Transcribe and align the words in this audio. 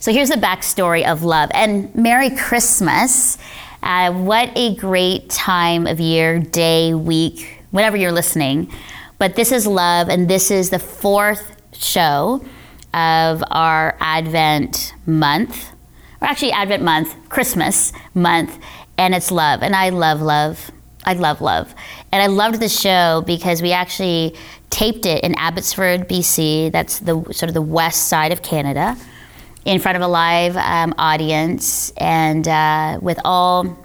So 0.00 0.12
here's 0.12 0.28
the 0.28 0.36
backstory 0.36 1.04
of 1.04 1.24
love. 1.24 1.50
And 1.52 1.92
Merry 1.92 2.30
Christmas. 2.30 3.36
Uh, 3.82 4.12
what 4.12 4.48
a 4.54 4.76
great 4.76 5.28
time 5.28 5.88
of 5.88 5.98
year, 5.98 6.38
day, 6.38 6.94
week, 6.94 7.62
whatever 7.72 7.96
you're 7.96 8.12
listening. 8.12 8.72
But 9.18 9.34
this 9.34 9.50
is 9.50 9.66
love, 9.66 10.08
and 10.08 10.30
this 10.30 10.52
is 10.52 10.70
the 10.70 10.78
fourth 10.78 11.60
show 11.72 12.44
of 12.94 13.42
our 13.50 13.96
Advent 13.98 14.94
month, 15.04 15.72
or 16.20 16.28
actually, 16.28 16.52
Advent 16.52 16.84
month, 16.84 17.16
Christmas 17.28 17.92
month, 18.14 18.56
and 18.98 19.16
it's 19.16 19.32
love. 19.32 19.64
And 19.64 19.74
I 19.74 19.88
love 19.88 20.22
love. 20.22 20.70
I 21.06 21.14
love 21.14 21.40
love. 21.40 21.74
And 22.12 22.22
I 22.22 22.28
loved 22.28 22.60
the 22.60 22.68
show 22.68 23.24
because 23.26 23.60
we 23.62 23.72
actually 23.72 24.36
taped 24.70 25.06
it 25.06 25.24
in 25.24 25.34
Abbotsford, 25.34 26.08
BC. 26.08 26.70
That's 26.70 27.00
the 27.00 27.20
sort 27.32 27.48
of 27.48 27.54
the 27.54 27.62
west 27.62 28.06
side 28.06 28.30
of 28.30 28.42
Canada 28.42 28.96
in 29.64 29.78
front 29.78 29.96
of 29.96 30.02
a 30.02 30.08
live 30.08 30.56
um, 30.56 30.94
audience 30.98 31.90
and 31.96 32.46
uh, 32.46 32.98
with 33.02 33.18
all 33.24 33.76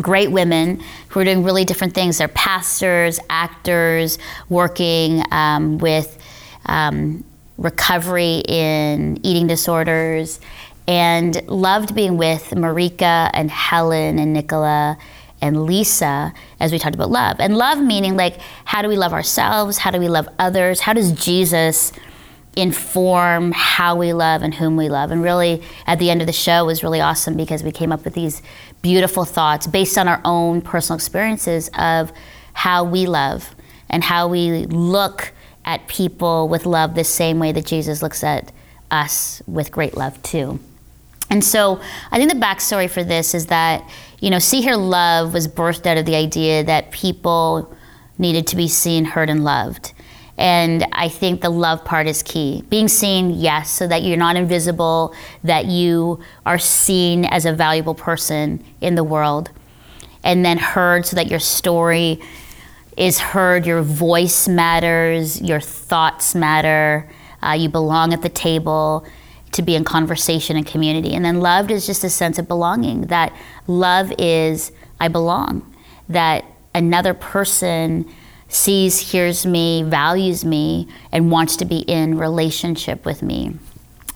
great 0.00 0.30
women 0.30 0.82
who 1.08 1.20
are 1.20 1.24
doing 1.24 1.44
really 1.44 1.64
different 1.64 1.94
things. 1.94 2.18
They're 2.18 2.28
pastors, 2.28 3.20
actors, 3.30 4.18
working 4.48 5.22
um, 5.30 5.78
with 5.78 6.18
um, 6.66 7.24
recovery 7.56 8.42
in 8.48 9.18
eating 9.22 9.46
disorders, 9.46 10.40
and 10.86 11.46
loved 11.48 11.94
being 11.94 12.16
with 12.16 12.50
Marika 12.50 13.30
and 13.32 13.50
Helen 13.50 14.18
and 14.18 14.32
Nicola 14.32 14.98
and 15.40 15.64
Lisa 15.64 16.32
as 16.60 16.72
we 16.72 16.78
talked 16.78 16.94
about 16.94 17.10
love. 17.10 17.36
And 17.38 17.56
love 17.56 17.78
meaning 17.78 18.16
like, 18.16 18.38
how 18.64 18.82
do 18.82 18.88
we 18.88 18.96
love 18.96 19.12
ourselves? 19.12 19.78
How 19.78 19.90
do 19.90 19.98
we 19.98 20.08
love 20.08 20.28
others? 20.38 20.80
How 20.80 20.92
does 20.92 21.12
Jesus? 21.12 21.92
Inform 22.56 23.52
how 23.52 23.96
we 23.96 24.12
love 24.12 24.42
and 24.42 24.54
whom 24.54 24.76
we 24.76 24.88
love. 24.88 25.10
And 25.10 25.22
really, 25.22 25.62
at 25.86 25.98
the 25.98 26.10
end 26.10 26.20
of 26.20 26.26
the 26.26 26.32
show 26.32 26.64
was 26.64 26.82
really 26.82 27.00
awesome 27.00 27.36
because 27.36 27.62
we 27.62 27.72
came 27.72 27.92
up 27.92 28.04
with 28.04 28.14
these 28.14 28.42
beautiful 28.82 29.24
thoughts 29.24 29.66
based 29.66 29.98
on 29.98 30.08
our 30.08 30.20
own 30.24 30.60
personal 30.60 30.96
experiences 30.96 31.70
of 31.78 32.12
how 32.52 32.84
we 32.84 33.06
love 33.06 33.54
and 33.90 34.04
how 34.04 34.28
we 34.28 34.66
look 34.66 35.32
at 35.64 35.86
people 35.88 36.48
with 36.48 36.66
love 36.66 36.94
the 36.94 37.04
same 37.04 37.38
way 37.38 37.52
that 37.52 37.66
Jesus 37.66 38.02
looks 38.02 38.22
at 38.22 38.52
us 38.90 39.42
with 39.46 39.72
great 39.72 39.96
love 39.96 40.22
too. 40.22 40.60
And 41.30 41.42
so 41.42 41.80
I 42.10 42.18
think 42.18 42.30
the 42.30 42.38
backstory 42.38 42.88
for 42.88 43.02
this 43.02 43.34
is 43.34 43.46
that, 43.46 43.88
you 44.20 44.30
know, 44.30 44.38
See 44.38 44.60
Hear 44.60 44.76
Love 44.76 45.32
was 45.32 45.48
birthed 45.48 45.86
out 45.86 45.96
of 45.96 46.06
the 46.06 46.14
idea 46.14 46.62
that 46.64 46.90
people 46.92 47.74
needed 48.18 48.46
to 48.48 48.56
be 48.56 48.68
seen, 48.68 49.04
heard, 49.04 49.30
and 49.30 49.42
loved. 49.42 49.92
And 50.36 50.84
I 50.92 51.08
think 51.08 51.42
the 51.42 51.50
love 51.50 51.84
part 51.84 52.06
is 52.06 52.22
key. 52.22 52.64
Being 52.68 52.88
seen, 52.88 53.30
yes, 53.30 53.70
so 53.70 53.86
that 53.86 54.02
you're 54.02 54.16
not 54.16 54.36
invisible, 54.36 55.14
that 55.44 55.66
you 55.66 56.20
are 56.44 56.58
seen 56.58 57.24
as 57.24 57.46
a 57.46 57.52
valuable 57.52 57.94
person 57.94 58.64
in 58.80 58.96
the 58.96 59.04
world. 59.04 59.50
And 60.24 60.44
then 60.44 60.58
heard 60.58 61.06
so 61.06 61.16
that 61.16 61.28
your 61.28 61.38
story 61.38 62.20
is 62.96 63.18
heard, 63.18 63.66
your 63.66 63.82
voice 63.82 64.48
matters, 64.48 65.40
your 65.40 65.60
thoughts 65.60 66.34
matter, 66.34 67.08
uh, 67.42 67.52
you 67.52 67.68
belong 67.68 68.12
at 68.12 68.22
the 68.22 68.28
table 68.28 69.06
to 69.52 69.62
be 69.62 69.76
in 69.76 69.84
conversation 69.84 70.56
and 70.56 70.66
community. 70.66 71.14
And 71.14 71.24
then 71.24 71.40
loved 71.40 71.70
is 71.70 71.86
just 71.86 72.02
a 72.02 72.10
sense 72.10 72.38
of 72.38 72.48
belonging, 72.48 73.02
that 73.02 73.32
love 73.66 74.12
is, 74.18 74.72
I 74.98 75.08
belong, 75.08 75.74
that 76.08 76.44
another 76.74 77.14
person 77.14 78.10
sees, 78.54 79.10
hears 79.10 79.44
me, 79.44 79.82
values 79.82 80.44
me, 80.44 80.86
and 81.10 81.30
wants 81.30 81.56
to 81.56 81.64
be 81.64 81.78
in 81.78 82.16
relationship 82.16 83.04
with 83.04 83.22
me. 83.22 83.56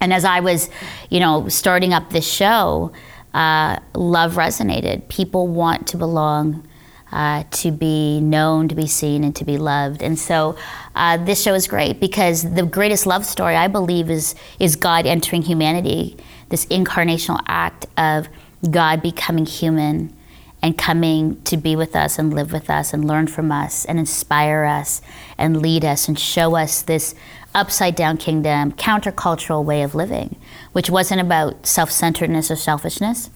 And 0.00 0.12
as 0.12 0.24
I 0.24 0.40
was, 0.40 0.70
you 1.10 1.18
know, 1.18 1.48
starting 1.48 1.92
up 1.92 2.10
this 2.10 2.30
show, 2.30 2.92
uh, 3.34 3.78
love 3.94 4.34
resonated. 4.34 5.08
People 5.08 5.48
want 5.48 5.88
to 5.88 5.96
belong, 5.96 6.66
uh, 7.10 7.42
to 7.50 7.72
be 7.72 8.20
known, 8.20 8.68
to 8.68 8.76
be 8.76 8.86
seen, 8.86 9.24
and 9.24 9.34
to 9.34 9.44
be 9.44 9.58
loved. 9.58 10.02
And 10.02 10.16
so 10.16 10.56
uh, 10.94 11.16
this 11.16 11.42
show 11.42 11.54
is 11.54 11.66
great 11.66 11.98
because 11.98 12.54
the 12.54 12.64
greatest 12.64 13.06
love 13.06 13.26
story, 13.26 13.56
I 13.56 13.66
believe, 13.66 14.08
is, 14.08 14.36
is 14.60 14.76
God 14.76 15.04
entering 15.04 15.42
humanity, 15.42 16.16
this 16.50 16.64
incarnational 16.66 17.40
act 17.48 17.86
of 17.96 18.28
God 18.70 19.02
becoming 19.02 19.46
human 19.46 20.14
and 20.62 20.76
coming 20.76 21.40
to 21.42 21.56
be 21.56 21.76
with 21.76 21.94
us 21.94 22.18
and 22.18 22.34
live 22.34 22.52
with 22.52 22.68
us 22.68 22.92
and 22.92 23.06
learn 23.06 23.26
from 23.26 23.52
us 23.52 23.84
and 23.84 23.98
inspire 23.98 24.64
us 24.64 25.00
and 25.36 25.62
lead 25.62 25.84
us 25.84 26.08
and 26.08 26.18
show 26.18 26.56
us 26.56 26.82
this 26.82 27.14
upside 27.54 27.94
down 27.94 28.16
kingdom, 28.16 28.72
countercultural 28.72 29.64
way 29.64 29.82
of 29.82 29.94
living, 29.94 30.36
which 30.72 30.90
wasn't 30.90 31.20
about 31.20 31.66
self 31.66 31.90
centeredness 31.90 32.50
or 32.50 32.56
selfishness, 32.56 33.30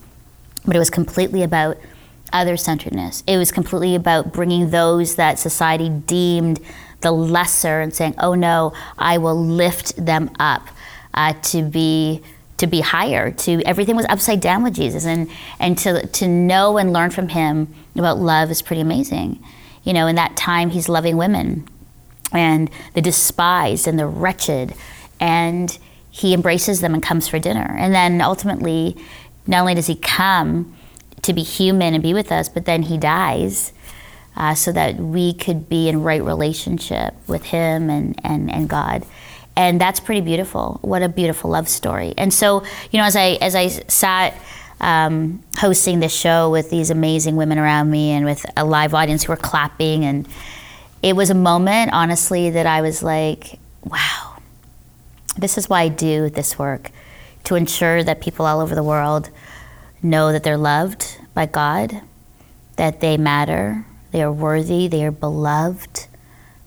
but 0.66 0.76
it 0.76 0.78
was 0.78 0.90
completely 0.90 1.42
about 1.42 1.76
other 2.32 2.56
centeredness. 2.56 3.22
It 3.26 3.36
was 3.36 3.52
completely 3.52 3.94
about 3.94 4.32
bringing 4.32 4.70
those 4.70 5.16
that 5.16 5.38
society 5.38 5.88
deemed 5.88 6.60
the 7.02 7.12
lesser 7.12 7.80
and 7.80 7.94
saying, 7.94 8.14
oh 8.18 8.34
no, 8.34 8.72
I 8.98 9.18
will 9.18 9.36
lift 9.36 10.04
them 10.04 10.30
up 10.38 10.68
uh, 11.14 11.34
to 11.34 11.62
be 11.62 12.22
to 12.62 12.68
be 12.68 12.80
higher 12.80 13.32
to 13.32 13.60
everything 13.66 13.96
was 13.96 14.06
upside 14.08 14.40
down 14.40 14.62
with 14.62 14.72
jesus 14.72 15.04
and 15.04 15.28
and 15.58 15.76
to 15.76 16.06
to 16.06 16.28
know 16.28 16.78
and 16.78 16.92
learn 16.92 17.10
from 17.10 17.28
him 17.28 17.74
about 17.96 18.18
love 18.18 18.50
is 18.50 18.62
pretty 18.62 18.82
amazing. 18.82 19.42
You 19.84 19.92
know 19.92 20.06
in 20.06 20.16
that 20.16 20.36
time 20.36 20.70
he's 20.70 20.88
loving 20.88 21.16
women 21.16 21.68
and 22.32 22.70
the 22.94 23.02
despised 23.02 23.86
and 23.86 23.98
the 23.98 24.06
wretched 24.06 24.74
and 25.20 25.76
he 26.10 26.34
embraces 26.34 26.80
them 26.80 26.94
and 26.94 27.02
comes 27.02 27.26
for 27.26 27.38
dinner. 27.38 27.74
And 27.78 27.94
then 27.94 28.20
ultimately 28.20 28.96
not 29.46 29.60
only 29.60 29.74
does 29.74 29.86
he 29.86 29.96
come 29.96 30.76
to 31.22 31.32
be 31.32 31.42
human 31.42 31.94
and 31.94 32.02
be 32.02 32.14
with 32.14 32.30
us 32.30 32.48
but 32.48 32.64
then 32.64 32.82
he 32.82 32.96
dies 32.96 33.72
uh, 34.36 34.54
so 34.54 34.72
that 34.72 34.96
we 34.96 35.34
could 35.34 35.68
be 35.68 35.88
in 35.88 36.02
right 36.02 36.22
relationship 36.22 37.14
with 37.26 37.44
him 37.44 37.90
and, 37.90 38.18
and, 38.24 38.50
and 38.50 38.68
god 38.68 39.04
and 39.56 39.80
that's 39.80 40.00
pretty 40.00 40.20
beautiful. 40.20 40.78
What 40.82 41.02
a 41.02 41.08
beautiful 41.08 41.50
love 41.50 41.68
story. 41.68 42.14
And 42.16 42.32
so, 42.32 42.64
you 42.90 42.98
know, 42.98 43.04
as 43.04 43.16
I 43.16 43.38
as 43.40 43.54
I 43.54 43.68
sat 43.68 44.34
um, 44.80 45.42
hosting 45.58 46.00
this 46.00 46.14
show 46.14 46.50
with 46.50 46.70
these 46.70 46.90
amazing 46.90 47.36
women 47.36 47.58
around 47.58 47.90
me 47.90 48.10
and 48.10 48.24
with 48.24 48.44
a 48.56 48.64
live 48.64 48.94
audience 48.94 49.24
who 49.24 49.32
were 49.32 49.36
clapping, 49.36 50.04
and 50.04 50.26
it 51.02 51.14
was 51.14 51.30
a 51.30 51.34
moment, 51.34 51.92
honestly, 51.92 52.50
that 52.50 52.66
I 52.66 52.80
was 52.80 53.02
like, 53.02 53.58
wow, 53.84 54.38
this 55.36 55.58
is 55.58 55.68
why 55.68 55.82
I 55.82 55.88
do 55.88 56.30
this 56.30 56.58
work 56.58 56.90
to 57.44 57.54
ensure 57.54 58.02
that 58.02 58.20
people 58.20 58.46
all 58.46 58.60
over 58.60 58.74
the 58.74 58.82
world 58.82 59.30
know 60.02 60.32
that 60.32 60.42
they're 60.42 60.56
loved 60.56 61.18
by 61.34 61.46
God, 61.46 62.00
that 62.76 63.00
they 63.00 63.16
matter, 63.16 63.84
they 64.12 64.22
are 64.22 64.32
worthy, 64.32 64.88
they 64.88 65.04
are 65.04 65.12
beloved, 65.12 66.06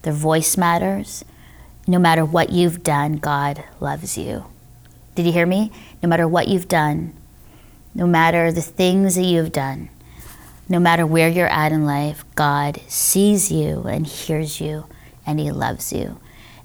their 0.03 0.13
voice 0.13 0.56
matters 0.56 1.23
no 1.88 2.00
matter 2.00 2.25
what 2.25 2.50
you've 2.50 2.84
done, 2.84 3.18
God 3.18 3.63
loves 3.79 4.18
you. 4.18 4.46
Did 5.13 5.25
you 5.25 5.31
hear 5.31 5.46
me? 5.46 5.72
No 6.01 6.09
matter 6.09 6.28
what 6.28 6.47
you've 6.47 6.68
done, 6.68 7.13
no 7.94 8.07
matter 8.07 8.51
the 8.51 8.62
things 8.62 9.16
that 9.16 9.23
you've 9.23 9.51
done, 9.51 9.90
no 10.68 10.79
matter 10.79 11.06
where 11.06 11.29
you're 11.29 11.47
at 11.47 11.72
in 11.72 11.85
life, 11.85 12.25
God 12.35 12.81
sees 12.88 13.51
you 13.51 13.84
and 13.84 14.06
hears 14.07 14.59
you 14.59 14.85
and 15.25 15.40
He 15.40 15.51
loves 15.51 15.94
you. 15.94 16.19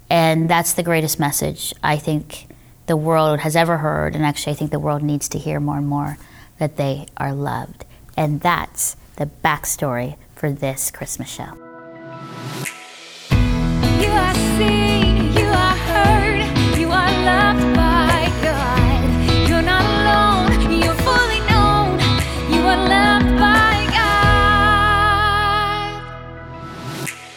And 0.09 0.49
that's 0.49 0.73
the 0.73 0.83
greatest 0.83 1.19
message 1.19 1.73
I 1.81 1.97
think 1.97 2.47
the 2.87 2.97
world 2.97 3.39
has 3.41 3.55
ever 3.55 3.77
heard. 3.77 4.15
And 4.15 4.25
actually, 4.25 4.53
I 4.53 4.55
think 4.55 4.71
the 4.71 4.79
world 4.79 5.03
needs 5.03 5.29
to 5.29 5.37
hear 5.37 5.59
more 5.59 5.77
and 5.77 5.87
more 5.87 6.17
that 6.57 6.75
they 6.75 7.05
are 7.15 7.33
loved. 7.33 7.85
And 8.17 8.41
that's 8.41 8.97
the 9.15 9.29
backstory 9.43 10.17
for 10.35 10.51
this 10.51 10.91
Christmas 10.91 11.29
show. 11.29 11.57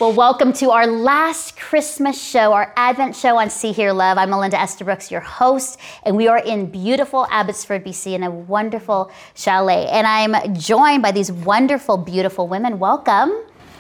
Well, 0.05 0.13
welcome 0.13 0.53
to 0.55 0.71
our 0.71 0.87
last 0.87 1.57
Christmas 1.57 2.23
show, 2.23 2.53
our 2.53 2.75
Advent 2.77 3.17
show 3.17 3.39
on 3.39 3.49
See 3.49 3.73
Hear 3.73 3.91
Love. 3.91 4.19
I'm 4.19 4.29
Melinda 4.29 4.63
Estabrooks, 4.63 5.11
your 5.11 5.23
host, 5.23 5.81
and 6.03 6.15
we 6.15 6.29
are 6.29 6.37
in 6.37 6.67
beautiful 6.67 7.27
Abbotsford, 7.31 7.87
BC, 7.87 8.13
in 8.13 8.23
a 8.23 8.31
wonderful 8.31 9.11
chalet. 9.35 9.87
And 9.87 10.07
I'm 10.07 10.55
joined 10.55 11.03
by 11.03 11.11
these 11.11 11.33
wonderful, 11.33 11.97
beautiful 11.97 12.47
women. 12.47 12.79
Welcome. 12.79 13.33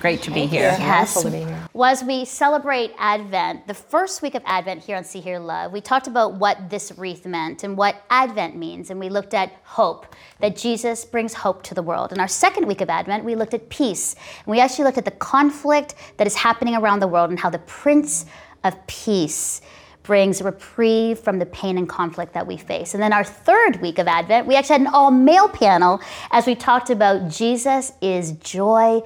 Great 0.04 0.20
to 0.20 0.30
be 0.30 0.44
here. 0.44 0.76
Yes. 0.78 1.22
To 1.22 1.30
be 1.30 1.38
here. 1.38 1.68
Well, 1.72 1.90
as 1.90 2.04
we 2.04 2.26
celebrate 2.26 2.92
Advent, 2.98 3.66
the 3.66 3.72
first 3.72 4.20
week 4.20 4.34
of 4.34 4.42
Advent 4.44 4.84
here 4.84 4.98
on 4.98 5.02
See 5.02 5.18
Hear 5.18 5.38
Love, 5.38 5.72
we 5.72 5.80
talked 5.80 6.06
about 6.08 6.34
what 6.34 6.68
this 6.68 6.92
wreath 6.98 7.24
meant 7.24 7.64
and 7.64 7.74
what 7.74 8.04
Advent 8.10 8.54
means, 8.54 8.90
and 8.90 9.00
we 9.00 9.08
looked 9.08 9.32
at 9.32 9.52
hope, 9.62 10.14
that 10.40 10.56
Jesus 10.56 11.06
brings 11.06 11.32
hope 11.32 11.62
to 11.62 11.72
the 11.72 11.82
world. 11.82 12.12
In 12.12 12.20
our 12.20 12.28
second 12.28 12.66
week 12.66 12.82
of 12.82 12.90
Advent, 12.90 13.24
we 13.24 13.34
looked 13.34 13.54
at 13.54 13.70
peace, 13.70 14.14
and 14.44 14.48
we 14.48 14.60
actually 14.60 14.84
looked 14.84 14.98
at 14.98 15.06
the 15.06 15.10
conflict 15.10 15.94
that 16.18 16.26
is 16.26 16.34
happening 16.34 16.74
around 16.74 17.00
the 17.00 17.08
world 17.08 17.30
and 17.30 17.40
how 17.40 17.48
the 17.48 17.60
Prince 17.60 18.26
of 18.62 18.86
Peace 18.86 19.62
brings 20.04 20.42
reprieve 20.42 21.18
from 21.18 21.38
the 21.38 21.46
pain 21.46 21.78
and 21.78 21.88
conflict 21.88 22.34
that 22.34 22.46
we 22.46 22.58
face. 22.58 22.92
And 22.92 23.02
then 23.02 23.12
our 23.12 23.24
third 23.24 23.80
week 23.80 23.98
of 23.98 24.06
Advent, 24.06 24.46
we 24.46 24.54
actually 24.54 24.74
had 24.74 24.80
an 24.82 24.86
all 24.88 25.10
male 25.10 25.48
panel 25.48 25.98
as 26.30 26.46
we 26.46 26.54
talked 26.54 26.90
about 26.90 27.30
Jesus 27.30 27.92
is 28.02 28.32
joy 28.32 29.02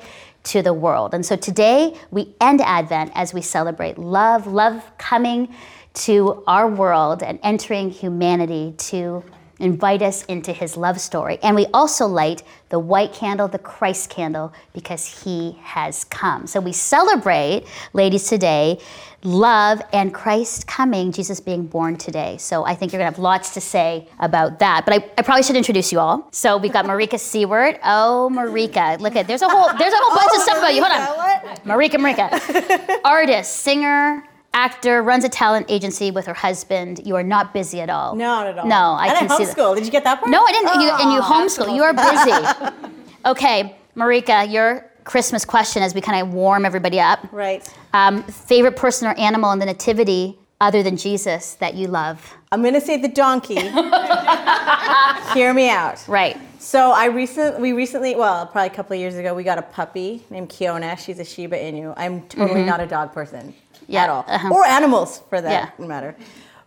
to 0.49 0.63
the 0.63 0.73
world. 0.73 1.15
And 1.15 1.25
so 1.25 1.37
today 1.37 1.95
we 2.11 2.35
end 2.41 2.61
Advent 2.61 3.13
as 3.15 3.35
we 3.35 3.43
celebrate 3.43 3.99
love, 3.99 4.47
love 4.47 4.83
coming 4.99 5.55
to 5.95 6.43
our 6.47 6.69
world 6.69 7.23
and 7.23 7.39
entering 7.43 7.91
humanity 7.91 8.75
to 8.79 9.25
invite 9.59 10.03
us 10.03 10.25
into 10.27 10.53
his 10.53 10.77
love 10.77 11.01
story. 11.01 11.39
And 11.43 11.57
we 11.57 11.67
also 11.75 12.07
light 12.07 12.43
the 12.69 12.79
white 12.79 13.13
candle, 13.13 13.49
the 13.49 13.59
Christ 13.59 14.11
candle, 14.11 14.53
because 14.73 15.23
he 15.23 15.59
has 15.63 16.05
come. 16.05 16.47
So 16.47 16.61
we 16.61 16.73
celebrate, 16.73 17.65
ladies, 17.93 18.29
today, 18.29 18.79
love 19.25 19.83
and 19.93 20.15
Christ 20.15 20.67
coming, 20.67 21.11
Jesus 21.11 21.41
being 21.41 21.67
born 21.67 21.97
today. 21.97 22.37
So 22.39 22.65
I 22.65 22.75
think 22.75 22.93
you're 22.93 23.01
gonna 23.01 23.11
have 23.11 23.19
lots 23.19 23.55
to 23.55 23.61
say 23.61 24.09
about 24.21 24.59
that. 24.61 24.85
But 24.85 24.95
I, 24.95 25.11
I 25.19 25.23
probably 25.23 25.43
should 25.43 25.57
introduce 25.57 25.91
you 25.91 25.99
all. 25.99 26.29
So 26.31 26.57
we've 26.57 26.73
got 26.73 26.85
Marika 26.85 27.19
Seward. 27.19 27.81
Oh, 27.85 28.31
Marika. 28.33 29.01
Look 29.01 29.17
at 29.17 29.27
there's 29.27 29.43
a 29.43 29.49
whole 29.49 29.69
there's 29.77 29.93
a 29.93 29.97
whole 29.97 30.15
bunch 30.15 30.31
oh, 30.33 30.37
of 30.37 30.43
stuff 30.43 30.59
about 30.59 30.75
you. 30.75 30.85
Hold 30.85 30.95
on. 30.95 31.57
Marika, 31.67 31.97
Marika. 31.97 33.01
Artist, 33.05 33.57
singer, 33.57 34.25
actor, 34.55 35.03
runs 35.03 35.25
a 35.25 35.29
talent 35.29 35.67
agency 35.69 36.11
with 36.11 36.27
her 36.27 36.35
husband. 36.35 37.01
You 37.05 37.17
are 37.17 37.23
not 37.23 37.53
busy 37.53 37.81
at 37.81 37.91
all. 37.91 38.15
No, 38.15 38.27
not 38.27 38.47
at 38.47 38.59
all. 38.59 38.67
No, 38.67 38.77
I 38.99 39.07
and 39.09 39.19
can 39.19 39.31
I 39.31 39.37
see 39.37 39.45
homeschool. 39.45 39.75
Did 39.77 39.85
you 39.85 39.93
get 39.93 40.05
that 40.05 40.21
part? 40.21 40.31
No, 40.31 40.45
I 40.45 40.53
didn't. 40.53 40.71
Oh, 40.71 40.81
you, 40.81 40.91
and 40.91 41.13
you 41.13 41.21
homeschool. 41.21 41.75
You 41.75 41.83
are 41.83 41.95
busy. 41.95 42.91
okay, 43.27 43.77
Marika, 43.97 44.51
your 44.51 44.89
Christmas 45.05 45.45
question 45.45 45.83
as 45.83 45.95
we 45.95 46.01
kind 46.01 46.21
of 46.21 46.35
warm 46.35 46.65
everybody 46.65 47.01
up. 47.01 47.27
Right. 47.33 47.69
Um, 47.93 48.23
favorite 48.25 48.77
person 48.77 49.09
or 49.09 49.15
animal 49.15 49.53
in 49.53 49.59
the 49.59 49.67
Nativity 49.67 50.39
other 50.61 50.83
than 50.83 50.97
Jesus 50.97 51.55
that 51.55 51.75
you 51.75 51.87
love? 51.87 52.37
I'm 52.51 52.63
going 52.63 52.75
to 52.75 52.81
say 52.81 53.01
the 53.01 53.09
donkey. 53.09 53.55
Hear 55.35 55.55
me 55.55 55.71
out. 55.71 56.07
Right. 56.09 56.37
So 56.59 56.91
I 56.91 57.07
recently, 57.07 57.61
we 57.61 57.73
recently, 57.73 58.17
well, 58.17 58.47
probably 58.47 58.67
a 58.67 58.75
couple 58.75 58.95
of 58.95 59.01
years 59.01 59.15
ago, 59.15 59.35
we 59.35 59.45
got 59.45 59.59
a 59.59 59.63
puppy 59.63 60.25
named 60.31 60.49
Kiona. 60.49 60.99
She's 60.99 61.21
a 61.21 61.25
Shiba 61.25 61.57
Inu. 61.57 61.95
I'm 61.97 62.23
totally 62.23 62.61
mm-hmm. 62.61 62.69
not 62.69 62.81
a 62.81 62.87
dog 62.87 63.13
person 63.13 63.55
yeah, 63.89 64.05
at 64.05 64.11
all, 64.11 64.25
uh-huh. 64.29 64.55
or 64.55 64.65
animals 64.65 65.23
for 65.29 65.41
that 65.41 65.75
yeah. 65.79 65.87
matter. 65.87 66.15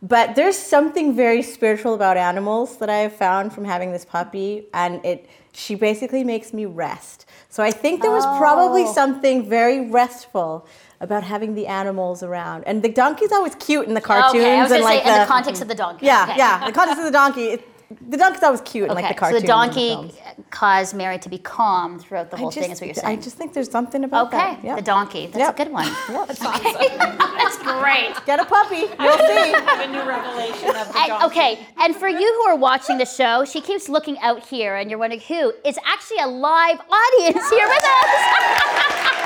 But 0.01 0.35
there's 0.35 0.57
something 0.57 1.15
very 1.15 1.43
spiritual 1.43 1.93
about 1.93 2.17
animals 2.17 2.77
that 2.77 2.89
I've 2.89 3.15
found 3.15 3.53
from 3.53 3.65
having 3.65 3.91
this 3.91 4.03
puppy, 4.03 4.65
and 4.73 5.03
it 5.05 5.29
she 5.53 5.75
basically 5.75 6.23
makes 6.23 6.53
me 6.53 6.65
rest. 6.65 7.25
So 7.49 7.61
I 7.61 7.71
think 7.71 8.01
there 8.01 8.11
was 8.11 8.25
oh. 8.25 8.37
probably 8.37 8.87
something 8.87 9.47
very 9.47 9.89
restful 9.89 10.65
about 11.01 11.23
having 11.23 11.55
the 11.55 11.67
animals 11.67 12.23
around. 12.23 12.63
And 12.65 12.81
the 12.81 12.89
donkey's 12.89 13.31
always 13.31 13.55
cute 13.55 13.87
in 13.87 13.93
the 13.93 14.01
cartoons. 14.01 14.43
Okay, 14.43 14.59
I 14.59 14.63
was 14.63 14.71
and 14.71 14.83
like 14.83 15.03
say 15.03 15.13
in 15.13 15.19
the, 15.19 15.25
context 15.25 15.61
of 15.61 15.67
the 15.67 15.75
donkey. 15.75 16.05
Yeah, 16.05 16.23
okay. 16.23 16.37
yeah. 16.37 16.65
The 16.65 16.71
context 16.71 16.99
of 16.99 17.05
the 17.05 17.11
donkey. 17.11 17.45
It, 17.47 17.67
the 18.09 18.17
donkey's 18.17 18.41
was 18.41 18.61
cute 18.61 18.89
in 18.89 18.95
like 18.95 19.07
the 19.07 19.13
cartoons. 19.13 19.41
So 19.41 19.41
the 19.41 19.47
donkey 19.47 20.13
caused 20.49 20.95
Mary 20.95 21.17
to 21.19 21.29
be 21.29 21.37
calm 21.37 21.99
throughout 21.99 22.31
the 22.31 22.37
whole 22.37 22.49
just, 22.49 22.61
thing, 22.61 22.71
is 22.71 22.81
what 22.81 22.87
you're 22.87 22.95
saying. 22.95 23.19
I 23.19 23.21
just 23.21 23.37
think 23.37 23.53
there's 23.53 23.69
something 23.69 24.03
about 24.03 24.27
okay. 24.27 24.37
that. 24.37 24.57
Okay, 24.59 24.67
yep. 24.67 24.77
the 24.77 24.83
donkey. 24.83 25.27
That's 25.27 25.37
yep. 25.37 25.55
a 25.55 25.63
good 25.63 25.71
one. 25.71 25.91
Yep. 26.11 26.27
That's 26.27 26.45
okay. 26.45 26.97
That's 26.97 27.57
great. 27.59 28.13
Get 28.25 28.39
a 28.39 28.45
puppy. 28.45 28.75
You'll 28.99 29.17
see. 29.17 29.51
Have 29.53 29.79
a 29.79 29.91
new 29.91 30.03
revelation 30.03 30.69
of 30.69 30.87
the 30.87 30.93
donkey. 30.93 31.25
okay, 31.25 31.67
and 31.79 31.95
for 31.95 32.09
you 32.09 32.33
who 32.33 32.41
are 32.49 32.55
watching 32.55 32.97
the 32.97 33.05
show, 33.05 33.45
she 33.45 33.61
keeps 33.61 33.87
looking 33.87 34.17
out 34.19 34.45
here, 34.45 34.75
and 34.75 34.89
you're 34.89 34.99
wondering 34.99 35.21
who 35.21 35.53
is 35.63 35.77
actually 35.85 36.19
a 36.19 36.27
live 36.27 36.79
audience 36.79 37.49
here 37.49 37.67
with 37.67 37.83
us. 37.83 39.17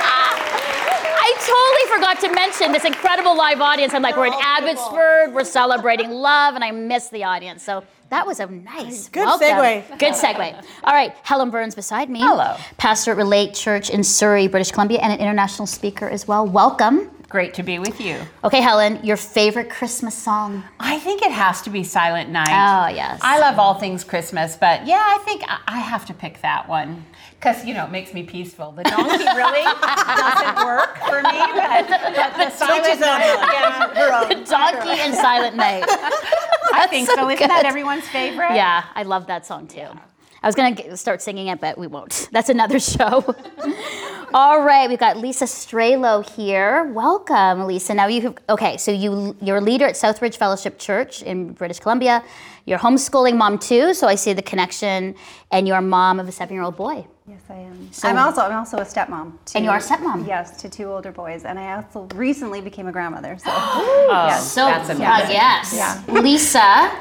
I 1.03 1.33
totally 1.39 1.95
forgot 1.95 2.19
to 2.21 2.33
mention 2.33 2.71
this 2.71 2.85
incredible 2.85 3.35
live 3.35 3.61
audience. 3.61 3.93
I'm 3.93 4.01
like, 4.01 4.15
we're 4.15 4.27
in 4.27 4.33
oh, 4.33 4.41
Abbotsford, 4.43 5.33
we're 5.33 5.43
celebrating 5.43 6.11
love, 6.11 6.55
and 6.55 6.63
I 6.63 6.71
miss 6.71 7.09
the 7.09 7.23
audience. 7.23 7.63
So 7.63 7.83
that 8.09 8.25
was 8.25 8.39
a 8.39 8.45
nice 8.45 9.09
good 9.09 9.25
welcome. 9.25 9.47
segue. 9.47 9.99
Good 9.99 10.13
segue. 10.13 10.65
All 10.83 10.93
right, 10.93 11.13
Helen 11.23 11.49
Burns 11.49 11.75
beside 11.75 12.09
me. 12.09 12.19
Hello. 12.19 12.55
Pastor 12.77 13.11
at 13.11 13.17
Relate 13.17 13.53
Church 13.53 13.89
in 13.89 14.03
Surrey, 14.03 14.47
British 14.47 14.71
Columbia, 14.71 14.99
and 15.01 15.11
an 15.11 15.19
international 15.19 15.65
speaker 15.65 16.07
as 16.07 16.27
well. 16.27 16.45
Welcome. 16.47 17.09
Great 17.27 17.55
to 17.55 17.63
be 17.63 17.79
with 17.79 17.99
you. 17.99 18.19
Okay, 18.43 18.61
Helen, 18.61 19.03
your 19.03 19.17
favorite 19.17 19.69
Christmas 19.69 20.15
song? 20.15 20.63
I 20.79 20.99
think 20.99 21.23
it 21.23 21.31
has 21.31 21.61
to 21.63 21.69
be 21.69 21.83
Silent 21.83 22.29
Night. 22.29 22.47
Oh, 22.47 22.95
yes. 22.95 23.19
I 23.23 23.39
love 23.39 23.57
all 23.57 23.73
things 23.73 24.03
Christmas, 24.03 24.55
but 24.55 24.85
yeah, 24.85 25.01
I 25.03 25.17
think 25.25 25.43
I 25.47 25.79
have 25.79 26.05
to 26.05 26.13
pick 26.13 26.41
that 26.43 26.69
one 26.69 27.03
because 27.45 27.63
you 27.63 27.75
know 27.75 27.85
it 27.85 27.91
makes 27.91 28.11
me 28.11 28.23
peaceful. 28.23 28.71
The 28.71 28.83
donkey 28.83 29.23
really 29.35 29.61
doesn't 29.61 30.65
work 30.65 30.97
for 30.97 31.21
me, 31.21 31.39
but, 31.53 31.87
but 31.87 32.33
the 32.37 32.49
silent 32.49 32.99
night, 32.99 33.37
yeah, 33.53 34.25
the 34.27 34.45
donkey 34.49 34.99
and 35.01 35.13
silent 35.13 35.55
night. 35.55 35.83
I 36.73 36.87
think 36.89 37.07
so. 37.07 37.15
so. 37.15 37.29
Isn't 37.29 37.47
that 37.47 37.65
everyone's 37.65 38.07
favorite? 38.07 38.55
Yeah, 38.55 38.85
I 38.95 39.03
love 39.03 39.27
that 39.27 39.45
song 39.45 39.67
too. 39.67 39.77
Yeah. 39.77 39.99
I 40.41 40.47
was 40.47 40.55
gonna 40.55 40.97
start 40.97 41.21
singing 41.21 41.47
it, 41.47 41.61
but 41.61 41.77
we 41.77 41.85
won't. 41.85 42.29
That's 42.31 42.49
another 42.49 42.79
show. 42.79 43.23
All 44.33 44.63
right, 44.63 44.89
we've 44.89 44.99
got 44.99 45.17
Lisa 45.17 45.45
Strelo 45.45 46.27
here. 46.27 46.91
Welcome, 46.93 47.67
Lisa. 47.67 47.93
Now 47.93 48.07
you 48.07 48.21
have, 48.21 48.37
okay? 48.49 48.77
So 48.77 48.91
you 48.91 49.35
you're 49.39 49.57
a 49.57 49.61
leader 49.61 49.85
at 49.85 49.93
Southridge 49.93 50.37
Fellowship 50.37 50.79
Church 50.79 51.21
in 51.21 51.53
British 51.53 51.79
Columbia. 51.79 52.23
You're 52.65 52.79
homeschooling 52.79 53.37
mom 53.37 53.59
too, 53.59 53.93
so 53.93 54.07
I 54.07 54.15
see 54.15 54.33
the 54.33 54.41
connection, 54.41 55.13
and 55.51 55.67
you're 55.67 55.77
a 55.77 55.81
mom 55.83 56.19
of 56.19 56.27
a 56.27 56.31
seven-year-old 56.31 56.75
boy. 56.75 57.05
Yes, 57.27 57.41
I 57.49 57.55
am. 57.55 57.91
So, 57.91 58.07
I'm 58.07 58.19
also 58.19 58.41
I'm 58.41 58.55
also 58.55 58.77
a 58.77 58.85
stepmom. 58.85 59.33
To, 59.45 59.57
and 59.57 59.65
you 59.65 59.71
are 59.71 59.77
a 59.77 59.81
stepmom. 59.81 60.27
Yes, 60.27 60.61
to 60.61 60.69
two 60.69 60.91
older 60.91 61.11
boys, 61.11 61.43
and 61.43 61.57
I 61.57 61.75
also 61.75 62.03
recently 62.13 62.61
became 62.61 62.85
a 62.85 62.91
grandmother. 62.91 63.35
So, 63.39 63.45
oh, 63.51 64.25
yes. 64.29 64.51
so 64.51 64.65
that's 64.67 64.89
amazing. 64.89 65.07
Uh, 65.07 65.29
yes, 65.31 65.73
yeah. 65.75 66.03
Lisa, 66.07 66.91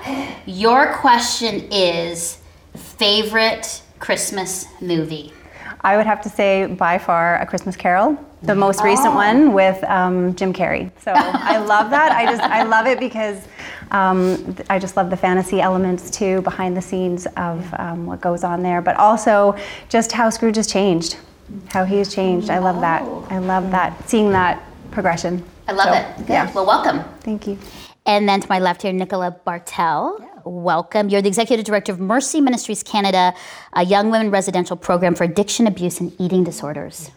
your 0.47 0.95
question 0.95 1.69
is 1.71 2.39
favorite 2.75 3.83
Christmas 3.99 4.67
movie. 4.81 5.31
I 5.83 5.99
would 5.99 6.07
have 6.07 6.23
to 6.23 6.31
say 6.31 6.67
by 6.69 6.97
far 6.97 7.37
A 7.43 7.47
Christmas 7.47 7.77
Carol, 7.77 8.19
the 8.43 8.55
most 8.55 8.81
oh. 8.81 8.85
recent 8.85 9.15
one 9.15 9.53
with 9.53 9.85
um, 9.85 10.35
Jim 10.37 10.55
Carrey. 10.55 10.91
So 11.03 11.13
I 11.15 11.59
love 11.59 11.91
that. 11.91 12.13
I 12.13 12.25
just 12.25 12.43
I 12.43 12.63
love 12.63 12.87
it 12.87 12.99
because 12.99 13.47
um, 13.91 14.57
I 14.71 14.79
just 14.79 14.97
love 14.97 15.11
the 15.11 15.17
fantasy 15.17 15.61
elements 15.61 16.11
too 16.11 16.43
behind 16.43 16.77
the 16.77 16.83
scenes 16.83 17.27
of 17.37 17.75
um, 17.79 18.07
what 18.07 18.21
goes 18.21 18.45
on 18.45 18.63
there, 18.63 18.81
but 18.81 18.97
also 18.97 19.57
just 19.89 20.13
how 20.13 20.31
Scrooge 20.31 20.57
has 20.57 20.67
changed, 20.67 21.17
how 21.69 21.85
he's 21.85 22.13
changed. 22.15 22.51
I 22.51 22.59
love 22.59 22.81
that. 22.81 23.03
I 23.31 23.39
love 23.39 23.71
that, 23.71 24.09
seeing 24.09 24.31
that 24.33 24.63
progression. 24.91 25.45
I 25.69 25.73
love 25.73 25.89
so, 25.89 25.95
it. 25.95 26.17
Good. 26.27 26.33
Yeah. 26.33 26.53
Well, 26.53 26.67
welcome. 26.67 27.03
Thank 27.21 27.47
you. 27.47 27.59
And 28.07 28.29
then 28.29 28.41
to 28.41 28.49
my 28.49 28.59
left 28.59 28.83
here, 28.83 28.93
Nicola 28.93 29.31
Bartel. 29.31 30.17
Yeah. 30.21 30.29
Welcome. 30.45 31.09
You're 31.09 31.23
the 31.23 31.29
Executive 31.29 31.65
Director 31.65 31.93
of 31.93 32.01
Mercy 32.01 32.41
Ministries 32.41 32.83
Canada, 32.83 33.33
a 33.73 33.83
young 33.83 34.11
women 34.11 34.31
residential 34.31 34.77
program 34.77 35.15
for 35.15 35.25
addiction, 35.25 35.67
abuse, 35.67 36.01
and 36.01 36.13
eating 36.21 36.45
disorders. 36.45 37.11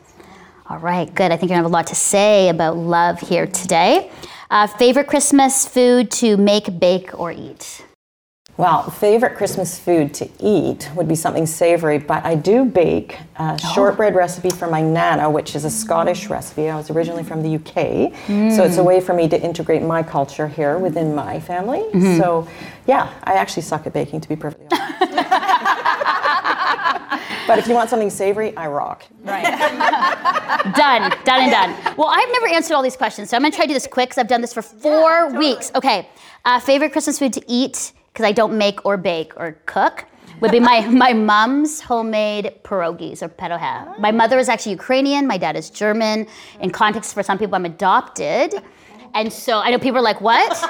All 0.69 0.79
right, 0.79 1.13
good. 1.13 1.31
I 1.31 1.37
think 1.37 1.49
you're 1.49 1.57
going 1.57 1.63
to 1.63 1.63
have 1.63 1.65
a 1.65 1.73
lot 1.73 1.87
to 1.87 1.95
say 1.95 2.49
about 2.49 2.77
love 2.77 3.19
here 3.19 3.47
today. 3.47 4.11
Uh, 4.49 4.65
favorite 4.65 5.07
Christmas 5.07 5.67
food 5.67 6.09
to 6.09 6.37
make, 6.37 6.79
bake, 6.79 7.17
or 7.19 7.31
eat? 7.31 7.83
Well, 8.55 8.89
favorite 8.89 9.35
Christmas 9.35 9.77
food 9.77 10.15
to 10.15 10.27
eat 10.39 10.89
would 10.95 11.07
be 11.07 11.13
something 11.13 11.45
savory, 11.45 11.99
but 11.99 12.25
I 12.25 12.33
do 12.33 12.65
bake 12.65 13.19
a 13.37 13.55
oh. 13.61 13.73
shortbread 13.75 14.15
recipe 14.15 14.49
for 14.49 14.67
my 14.67 14.81
nana, 14.81 15.29
which 15.29 15.55
is 15.55 15.63
a 15.63 15.69
Scottish 15.69 16.27
recipe. 16.27 16.67
I 16.67 16.75
was 16.75 16.89
originally 16.89 17.23
from 17.23 17.43
the 17.43 17.55
UK, 17.55 18.11
mm. 18.25 18.55
so 18.55 18.63
it's 18.63 18.77
a 18.77 18.83
way 18.83 18.99
for 18.99 19.13
me 19.13 19.27
to 19.29 19.39
integrate 19.39 19.83
my 19.83 20.01
culture 20.01 20.47
here 20.47 20.79
within 20.79 21.13
my 21.13 21.39
family. 21.39 21.81
Mm-hmm. 21.81 22.17
So, 22.17 22.47
yeah, 22.87 23.13
I 23.25 23.33
actually 23.33 23.61
suck 23.61 23.85
at 23.85 23.93
baking, 23.93 24.21
to 24.21 24.29
be 24.29 24.35
perfectly 24.35 24.67
honest. 24.71 25.13
but 27.47 27.57
if 27.57 27.67
you 27.67 27.73
want 27.73 27.89
something 27.89 28.09
savory, 28.09 28.55
I 28.55 28.67
rock. 28.67 29.05
Right. 29.23 29.43
done, 30.75 31.11
done 31.23 31.41
and 31.41 31.51
done. 31.51 31.95
Well, 31.97 32.09
I've 32.09 32.29
never 32.33 32.47
answered 32.47 32.75
all 32.75 32.83
these 32.83 32.97
questions, 32.97 33.29
so 33.29 33.37
I'm 33.37 33.41
gonna 33.43 33.55
try 33.55 33.65
to 33.65 33.69
do 33.69 33.73
this 33.73 33.87
quick 33.87 34.09
because 34.09 34.19
I've 34.19 34.27
done 34.27 34.41
this 34.41 34.53
for 34.53 34.61
four 34.61 34.91
yeah, 34.91 35.25
totally. 35.27 35.39
weeks. 35.39 35.71
Okay. 35.73 36.09
Uh, 36.45 36.59
favorite 36.59 36.91
Christmas 36.91 37.17
food 37.17 37.33
to 37.33 37.43
eat 37.47 37.93
because 38.13 38.25
I 38.25 38.31
don't 38.31 38.57
make 38.57 38.85
or 38.85 38.97
bake 38.97 39.33
or 39.37 39.59
cook 39.65 40.05
would 40.41 40.51
be 40.51 40.59
my, 40.59 40.85
my 40.87 41.13
mom's 41.13 41.81
homemade 41.81 42.53
pierogies 42.63 43.21
or 43.21 43.29
perohe. 43.29 43.97
My 43.99 44.11
mother 44.11 44.37
is 44.37 44.49
actually 44.49 44.73
Ukrainian, 44.73 45.25
my 45.25 45.37
dad 45.37 45.55
is 45.55 45.69
German. 45.69 46.27
In 46.61 46.69
context, 46.69 47.13
for 47.13 47.23
some 47.23 47.37
people, 47.37 47.55
I'm 47.55 47.65
adopted. 47.65 48.53
And 49.13 49.31
so 49.33 49.59
I 49.59 49.71
know 49.71 49.79
people 49.79 49.97
are 49.99 50.03
like, 50.03 50.21
what? 50.21 50.51
pierogies? 50.51 50.67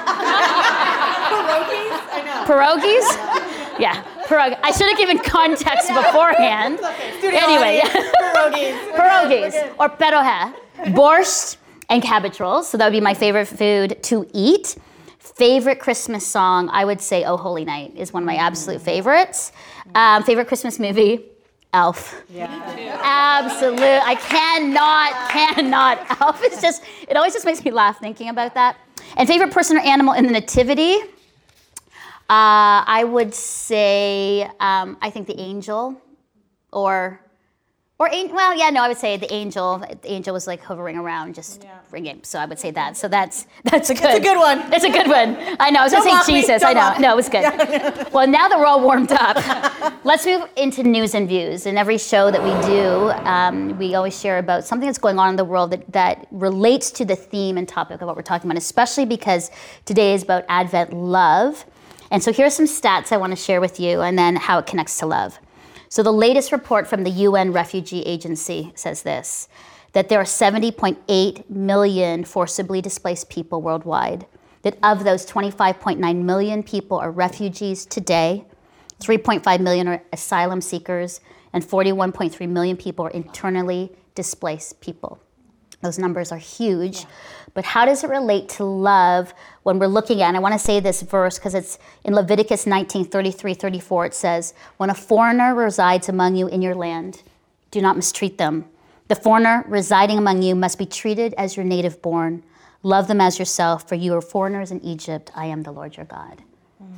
I 2.10 2.22
know. 2.24 2.44
Pierogies? 2.46 3.78
Yeah, 3.78 4.02
pierogi. 4.28 4.58
I 4.62 4.70
should 4.72 4.88
have 4.88 4.98
given 4.98 5.18
context 5.18 5.88
beforehand. 5.88 6.78
Okay. 6.78 7.36
Anyway, 7.36 7.80
pierogies. 7.84 8.76
pierogies 8.94 9.74
or 9.80 9.88
perohe. 9.88 10.54
Borscht 10.94 11.56
and 11.88 12.02
cabbage 12.02 12.38
rolls. 12.40 12.68
So 12.68 12.78
that 12.78 12.84
would 12.86 12.92
be 12.92 13.00
my 13.00 13.14
favorite 13.14 13.46
food 13.46 14.02
to 14.04 14.26
eat. 14.32 14.76
Favorite 15.18 15.78
Christmas 15.80 16.26
song, 16.26 16.68
I 16.70 16.84
would 16.84 17.00
say 17.00 17.24
"Oh 17.24 17.36
Holy 17.36 17.64
Night" 17.64 17.92
is 17.96 18.12
one 18.12 18.22
of 18.22 18.26
my 18.26 18.36
absolute 18.36 18.80
favorites. 18.80 19.52
Um, 19.94 20.22
favorite 20.24 20.48
Christmas 20.48 20.78
movie, 20.78 21.20
Elf. 21.72 22.22
Yeah. 22.28 22.48
Absolute. 23.02 23.80
I 24.04 24.14
cannot, 24.16 25.30
cannot. 25.30 26.20
Elf 26.20 26.42
is 26.44 26.60
just. 26.60 26.82
It 27.08 27.16
always 27.16 27.34
just 27.34 27.44
makes 27.44 27.64
me 27.64 27.70
laugh 27.70 27.98
thinking 28.00 28.28
about 28.30 28.54
that. 28.54 28.76
And 29.16 29.28
favorite 29.28 29.52
person 29.52 29.76
or 29.76 29.80
animal 29.80 30.14
in 30.14 30.26
the 30.26 30.32
Nativity? 30.32 30.98
Uh, 32.30 32.84
I 32.86 33.04
would 33.04 33.34
say, 33.34 34.42
um, 34.60 34.98
I 35.00 35.10
think 35.10 35.26
the 35.26 35.40
angel, 35.40 36.00
or 36.70 37.20
or 38.00 38.08
well, 38.12 38.56
yeah, 38.56 38.70
no, 38.70 38.84
I 38.84 38.88
would 38.88 38.96
say 38.96 39.16
the 39.16 39.32
angel. 39.32 39.78
The 39.78 40.12
angel 40.12 40.32
was 40.32 40.46
like 40.46 40.62
hovering 40.62 40.96
around, 40.96 41.34
just 41.34 41.64
yeah. 41.64 41.78
ringing. 41.90 42.20
So 42.22 42.38
I 42.38 42.46
would 42.46 42.58
say 42.60 42.70
that. 42.70 42.96
So 42.96 43.08
that's 43.08 43.48
that's 43.64 43.90
a 43.90 43.94
good. 43.94 44.04
It's 44.04 44.18
a 44.20 44.22
good 44.22 44.38
one. 44.38 44.72
It's 44.72 44.84
a 44.84 44.90
good 44.90 45.08
one. 45.08 45.36
I 45.58 45.70
know. 45.70 45.80
I 45.80 45.82
was 45.82 45.92
Don't 45.92 46.06
gonna 46.06 46.22
say 46.22 46.40
Jesus. 46.40 46.62
I 46.62 46.74
know. 46.74 46.94
No, 47.00 47.12
it 47.12 47.16
was 47.16 47.28
good. 47.28 47.44
Well, 48.12 48.26
now 48.26 48.48
that 48.48 48.58
we're 48.58 48.66
all 48.66 48.80
warmed 48.80 49.10
up, 49.12 49.36
let's 50.04 50.24
move 50.24 50.48
into 50.56 50.82
news 50.84 51.14
and 51.14 51.28
views. 51.28 51.66
In 51.66 51.76
every 51.76 51.98
show 51.98 52.30
that 52.30 52.42
we 52.42 52.50
do, 52.66 53.10
um, 53.26 53.76
we 53.78 53.96
always 53.96 54.18
share 54.18 54.38
about 54.38 54.64
something 54.64 54.86
that's 54.86 54.98
going 54.98 55.18
on 55.18 55.30
in 55.30 55.36
the 55.36 55.44
world 55.44 55.72
that 55.72 55.90
that 55.92 56.28
relates 56.30 56.92
to 56.92 57.04
the 57.04 57.16
theme 57.16 57.58
and 57.58 57.68
topic 57.68 58.00
of 58.00 58.06
what 58.06 58.14
we're 58.14 58.22
talking 58.22 58.48
about. 58.48 58.58
Especially 58.58 59.06
because 59.06 59.50
today 59.84 60.14
is 60.14 60.22
about 60.22 60.44
Advent 60.48 60.92
love, 60.92 61.64
and 62.10 62.22
so 62.22 62.32
here 62.32 62.46
are 62.46 62.50
some 62.50 62.66
stats 62.66 63.12
I 63.12 63.16
want 63.16 63.32
to 63.32 63.36
share 63.36 63.60
with 63.60 63.78
you, 63.78 64.00
and 64.00 64.18
then 64.18 64.36
how 64.36 64.58
it 64.58 64.66
connects 64.66 64.98
to 64.98 65.06
love. 65.06 65.38
So 65.88 66.02
the 66.02 66.12
latest 66.12 66.52
report 66.52 66.86
from 66.86 67.04
the 67.04 67.10
UN 67.10 67.52
Refugee 67.52 68.02
Agency 68.02 68.72
says 68.74 69.02
this 69.02 69.48
that 69.94 70.10
there 70.10 70.20
are 70.20 70.24
70.8 70.24 71.48
million 71.48 72.22
forcibly 72.24 72.82
displaced 72.82 73.30
people 73.30 73.62
worldwide. 73.62 74.26
That 74.62 74.76
of 74.82 75.04
those, 75.04 75.24
25.9 75.24 76.22
million 76.22 76.62
people 76.62 76.98
are 76.98 77.10
refugees 77.10 77.86
today, 77.86 78.44
3.5 79.00 79.60
million 79.60 79.88
are 79.88 80.02
asylum 80.12 80.60
seekers, 80.60 81.20
and 81.52 81.64
41.3 81.64 82.48
million 82.48 82.76
people 82.76 83.06
are 83.06 83.10
internally 83.10 83.92
displaced 84.14 84.80
people. 84.80 85.20
Those 85.82 85.98
numbers 85.98 86.32
are 86.32 86.38
huge. 86.38 87.06
But 87.54 87.64
how 87.64 87.84
does 87.84 88.02
it 88.02 88.10
relate 88.10 88.48
to 88.50 88.64
love 88.64 89.32
when 89.62 89.78
we're 89.78 89.86
looking 89.86 90.22
at, 90.22 90.28
and 90.28 90.36
I 90.36 90.40
want 90.40 90.54
to 90.54 90.58
say 90.58 90.80
this 90.80 91.02
verse 91.02 91.38
because 91.38 91.54
it's 91.54 91.78
in 92.04 92.14
Leviticus 92.14 92.66
19 92.66 93.04
33 93.04 93.54
34, 93.54 94.06
it 94.06 94.14
says, 94.14 94.54
When 94.76 94.90
a 94.90 94.94
foreigner 94.94 95.54
resides 95.54 96.08
among 96.08 96.36
you 96.36 96.48
in 96.48 96.62
your 96.62 96.74
land, 96.74 97.22
do 97.70 97.80
not 97.80 97.96
mistreat 97.96 98.38
them. 98.38 98.66
The 99.08 99.14
foreigner 99.14 99.64
residing 99.68 100.18
among 100.18 100.42
you 100.42 100.54
must 100.54 100.78
be 100.78 100.86
treated 100.86 101.32
as 101.34 101.56
your 101.56 101.64
native 101.64 102.02
born. 102.02 102.42
Love 102.82 103.08
them 103.08 103.20
as 103.20 103.38
yourself, 103.38 103.88
for 103.88 103.94
you 103.94 104.14
are 104.14 104.20
foreigners 104.20 104.70
in 104.70 104.84
Egypt. 104.84 105.30
I 105.34 105.46
am 105.46 105.62
the 105.62 105.72
Lord 105.72 105.96
your 105.96 106.06
God. 106.06 106.42
Mm. 106.82 106.88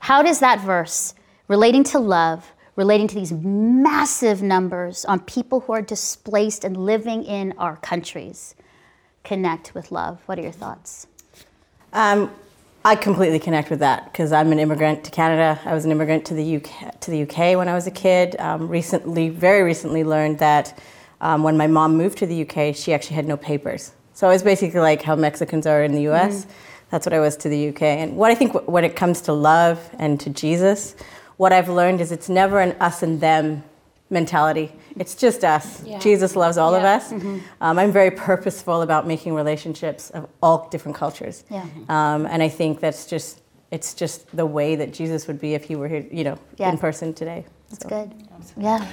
How 0.00 0.22
does 0.22 0.40
that 0.40 0.60
verse, 0.60 1.14
relating 1.48 1.84
to 1.84 1.98
love, 1.98 2.52
relating 2.76 3.08
to 3.08 3.14
these 3.14 3.32
massive 3.32 4.42
numbers 4.42 5.04
on 5.06 5.20
people 5.20 5.60
who 5.60 5.72
are 5.72 5.82
displaced 5.82 6.64
and 6.64 6.76
living 6.76 7.24
in 7.24 7.52
our 7.58 7.76
countries 7.76 8.54
connect 9.24 9.74
with 9.74 9.90
love. 9.90 10.20
What 10.26 10.38
are 10.38 10.42
your 10.42 10.52
thoughts? 10.52 11.06
Um, 11.92 12.30
I 12.84 12.94
completely 12.94 13.40
connect 13.40 13.70
with 13.70 13.80
that 13.80 14.04
because 14.12 14.30
I'm 14.30 14.52
an 14.52 14.60
immigrant 14.60 15.02
to 15.04 15.10
Canada. 15.10 15.60
I 15.64 15.74
was 15.74 15.84
an 15.84 15.90
immigrant 15.90 16.26
to 16.26 16.34
the 16.34 16.56
UK, 16.56 17.00
to 17.00 17.10
the 17.10 17.22
UK 17.22 17.56
when 17.56 17.66
I 17.66 17.74
was 17.74 17.86
a 17.86 17.90
kid. 17.90 18.36
Um, 18.38 18.68
recently, 18.68 19.28
very 19.30 19.62
recently, 19.62 20.04
learned 20.04 20.38
that 20.38 20.78
um, 21.20 21.42
when 21.42 21.56
my 21.56 21.66
mom 21.66 21.96
moved 21.96 22.18
to 22.18 22.26
the 22.26 22.42
UK, 22.42 22.76
she 22.76 22.94
actually 22.94 23.16
had 23.16 23.26
no 23.26 23.36
papers. 23.36 23.92
So 24.12 24.28
I 24.28 24.30
was 24.30 24.42
basically 24.42 24.80
like 24.80 25.02
how 25.02 25.16
Mexicans 25.16 25.66
are 25.66 25.82
in 25.82 25.92
the 25.92 26.08
US. 26.10 26.44
Mm. 26.44 26.50
That's 26.90 27.04
what 27.04 27.12
I 27.12 27.18
was 27.18 27.36
to 27.38 27.48
the 27.48 27.70
UK. 27.70 27.82
And 27.82 28.16
what 28.16 28.30
I 28.30 28.34
think 28.34 28.68
when 28.68 28.84
it 28.84 28.94
comes 28.94 29.20
to 29.22 29.32
love 29.32 29.90
and 29.98 30.20
to 30.20 30.30
Jesus, 30.30 30.94
what 31.36 31.52
I've 31.52 31.68
learned 31.68 32.00
is 32.00 32.12
it's 32.12 32.28
never 32.28 32.60
an 32.60 32.72
us 32.80 33.02
and 33.02 33.20
them 33.20 33.62
mentality. 34.08 34.72
It's 34.96 35.14
just 35.14 35.44
us. 35.44 35.82
Yeah. 35.84 35.98
Jesus 35.98 36.36
loves 36.36 36.56
all 36.58 36.72
yeah. 36.72 36.78
of 36.78 36.84
us. 36.84 37.12
Mm-hmm. 37.12 37.38
Um, 37.60 37.78
I'm 37.78 37.92
very 37.92 38.10
purposeful 38.10 38.82
about 38.82 39.06
making 39.06 39.34
relationships 39.34 40.10
of 40.10 40.28
all 40.42 40.68
different 40.68 40.96
cultures. 40.96 41.44
Yeah. 41.50 41.66
Um, 41.88 42.26
and 42.26 42.42
I 42.42 42.48
think 42.48 42.80
that's 42.80 43.06
just 43.06 43.42
it's 43.72 43.94
just 43.94 44.34
the 44.34 44.46
way 44.46 44.76
that 44.76 44.92
Jesus 44.92 45.26
would 45.26 45.40
be 45.40 45.54
if 45.54 45.64
he 45.64 45.74
were 45.74 45.88
here, 45.88 46.06
you 46.10 46.22
know, 46.22 46.38
yeah. 46.56 46.70
in 46.70 46.78
person 46.78 47.12
today. 47.12 47.44
That's 47.68 47.82
so. 47.82 47.88
good. 47.88 48.12
Yeah. 48.56 48.86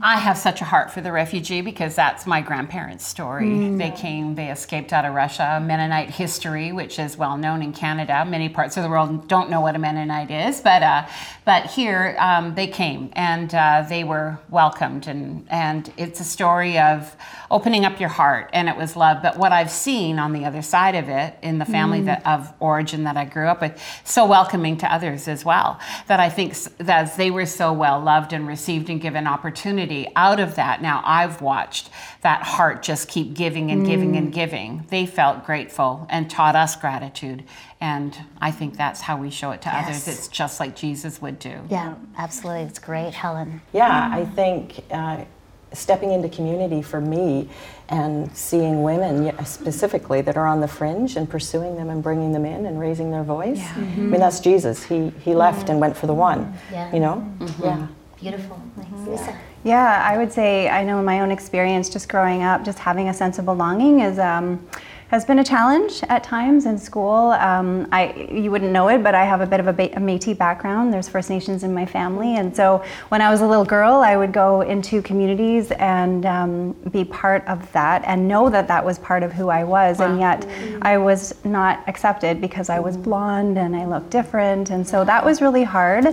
I 0.00 0.16
have 0.16 0.38
such 0.38 0.60
a 0.60 0.64
heart 0.64 0.90
for 0.90 1.00
the 1.00 1.12
refugee 1.12 1.60
because 1.60 1.94
that's 1.94 2.26
my 2.26 2.40
grandparents' 2.40 3.06
story. 3.06 3.46
Mm. 3.46 3.78
They 3.78 3.90
came, 3.90 4.34
they 4.34 4.50
escaped 4.50 4.92
out 4.92 5.04
of 5.04 5.14
Russia. 5.14 5.60
Mennonite 5.62 6.10
history, 6.10 6.72
which 6.72 6.98
is 6.98 7.16
well 7.16 7.36
known 7.36 7.62
in 7.62 7.72
Canada, 7.72 8.24
many 8.24 8.48
parts 8.48 8.76
of 8.76 8.82
the 8.82 8.88
world 8.88 9.28
don't 9.28 9.50
know 9.50 9.60
what 9.60 9.74
a 9.74 9.78
Mennonite 9.78 10.30
is, 10.30 10.60
but 10.60 10.82
uh, 10.82 11.06
but 11.44 11.66
here 11.66 12.16
um, 12.18 12.54
they 12.54 12.66
came 12.66 13.10
and 13.14 13.54
uh, 13.54 13.84
they 13.88 14.04
were 14.04 14.38
welcomed, 14.50 15.06
and 15.08 15.46
and 15.50 15.92
it's 15.96 16.20
a 16.20 16.24
story 16.24 16.78
of 16.78 17.16
opening 17.52 17.84
up 17.84 18.00
your 18.00 18.08
heart, 18.08 18.50
and 18.52 18.68
it 18.68 18.76
was 18.76 18.96
love. 18.96 19.22
But 19.22 19.36
what 19.36 19.52
I've 19.52 19.70
seen 19.70 20.18
on 20.18 20.32
the 20.32 20.44
other 20.44 20.62
side 20.62 20.96
of 20.96 21.08
it, 21.08 21.36
in 21.42 21.58
the 21.58 21.64
family 21.64 22.00
mm. 22.00 22.06
that, 22.06 22.26
of 22.26 22.52
origin 22.58 23.04
that 23.04 23.16
I 23.16 23.24
grew 23.24 23.46
up 23.46 23.60
with, 23.60 23.80
so 24.04 24.26
welcoming 24.26 24.76
to 24.78 24.92
others 24.92 25.28
as 25.28 25.44
well. 25.44 25.78
That 26.08 26.18
I 26.18 26.28
think 26.28 26.54
that 26.78 27.16
they 27.16 27.30
were 27.30 27.46
so 27.46 27.72
well 27.72 28.00
loved 28.00 28.32
and 28.32 28.48
received 28.48 28.90
and 28.90 29.00
given 29.00 29.26
opportunity 29.26 29.52
opportunity 29.52 30.10
out 30.16 30.40
of 30.40 30.54
that. 30.56 30.80
Now 30.82 31.02
I've 31.04 31.42
watched 31.42 31.90
that 32.22 32.42
heart 32.42 32.82
just 32.82 33.08
keep 33.08 33.34
giving 33.34 33.70
and 33.70 33.84
giving 33.84 34.12
mm. 34.12 34.18
and 34.18 34.32
giving. 34.32 34.86
They 34.88 35.06
felt 35.06 35.44
grateful 35.44 36.06
and 36.10 36.30
taught 36.30 36.56
us 36.56 36.76
gratitude. 36.76 37.44
And 37.80 38.16
I 38.40 38.50
think 38.50 38.76
that's 38.76 39.00
how 39.00 39.16
we 39.16 39.30
show 39.30 39.50
it 39.50 39.62
to 39.62 39.68
yes. 39.68 39.86
others. 39.86 40.08
It's 40.08 40.28
just 40.28 40.60
like 40.60 40.76
Jesus 40.76 41.20
would 41.20 41.38
do. 41.38 41.60
Yeah, 41.68 41.94
absolutely. 42.16 42.62
It's 42.62 42.78
great, 42.78 43.12
Helen. 43.14 43.60
Yeah, 43.72 44.08
I 44.12 44.24
think. 44.24 44.84
Uh, 44.90 45.24
stepping 45.72 46.12
into 46.12 46.28
community 46.28 46.82
for 46.82 47.00
me 47.00 47.48
and 47.88 48.34
seeing 48.36 48.82
women 48.82 49.32
specifically 49.44 50.20
that 50.22 50.36
are 50.36 50.46
on 50.46 50.60
the 50.60 50.68
fringe 50.68 51.16
and 51.16 51.28
pursuing 51.28 51.76
them 51.76 51.90
and 51.90 52.02
bringing 52.02 52.32
them 52.32 52.44
in 52.44 52.66
and 52.66 52.80
raising 52.80 53.10
their 53.10 53.22
voice. 53.22 53.58
Yeah. 53.58 53.74
Mm-hmm. 53.74 54.00
I 54.00 54.04
mean, 54.04 54.20
that's 54.20 54.40
Jesus. 54.40 54.82
He, 54.82 55.10
he 55.24 55.34
left 55.34 55.68
and 55.68 55.80
went 55.80 55.96
for 55.96 56.06
the 56.06 56.14
one, 56.14 56.56
yeah. 56.70 56.92
you 56.92 57.00
know? 57.00 57.26
Mm-hmm. 57.38 57.62
Yeah. 57.62 57.86
Beautiful. 58.18 58.62
Lisa. 59.06 59.36
Yeah, 59.64 60.02
I 60.04 60.16
would 60.16 60.32
say 60.32 60.68
I 60.68 60.84
know 60.84 60.98
in 60.98 61.04
my 61.04 61.20
own 61.20 61.30
experience, 61.30 61.88
just 61.88 62.08
growing 62.08 62.42
up, 62.42 62.64
just 62.64 62.78
having 62.78 63.08
a 63.08 63.14
sense 63.14 63.38
of 63.38 63.44
belonging 63.44 64.00
is 64.00 64.18
um, 64.18 64.64
has 65.12 65.26
been 65.26 65.40
a 65.40 65.44
challenge 65.44 66.02
at 66.08 66.24
times 66.24 66.64
in 66.64 66.78
school. 66.78 67.32
Um, 67.32 67.86
I 67.92 68.14
you 68.32 68.50
wouldn't 68.50 68.72
know 68.72 68.88
it, 68.88 69.02
but 69.02 69.14
I 69.14 69.26
have 69.26 69.42
a 69.42 69.46
bit 69.46 69.60
of 69.60 69.66
a, 69.66 69.70
a, 69.70 70.00
Métis 70.00 70.38
background. 70.38 70.90
There's 70.90 71.06
First 71.06 71.28
Nations 71.28 71.64
in 71.64 71.74
my 71.74 71.84
family, 71.84 72.36
and 72.36 72.56
so 72.56 72.82
when 73.10 73.20
I 73.20 73.30
was 73.30 73.42
a 73.42 73.46
little 73.46 73.66
girl, 73.66 73.96
I 73.96 74.16
would 74.16 74.32
go 74.32 74.62
into 74.62 75.02
communities 75.02 75.70
and 75.72 76.24
um, 76.24 76.72
be 76.90 77.04
part 77.04 77.46
of 77.46 77.70
that, 77.72 78.02
and 78.06 78.26
know 78.26 78.48
that 78.48 78.66
that 78.68 78.82
was 78.82 78.98
part 78.98 79.22
of 79.22 79.32
who 79.32 79.50
I 79.50 79.64
was, 79.64 79.98
wow. 79.98 80.06
and 80.06 80.18
yet 80.18 80.40
mm-hmm. 80.40 80.78
I 80.80 80.96
was 80.96 81.34
not 81.44 81.86
accepted 81.86 82.40
because 82.40 82.70
I 82.70 82.80
was 82.80 82.96
blonde 82.96 83.58
and 83.58 83.76
I 83.76 83.84
looked 83.84 84.08
different, 84.08 84.70
and 84.70 84.88
so 84.88 85.04
that 85.04 85.22
was 85.22 85.42
really 85.42 85.62
hard 85.62 86.06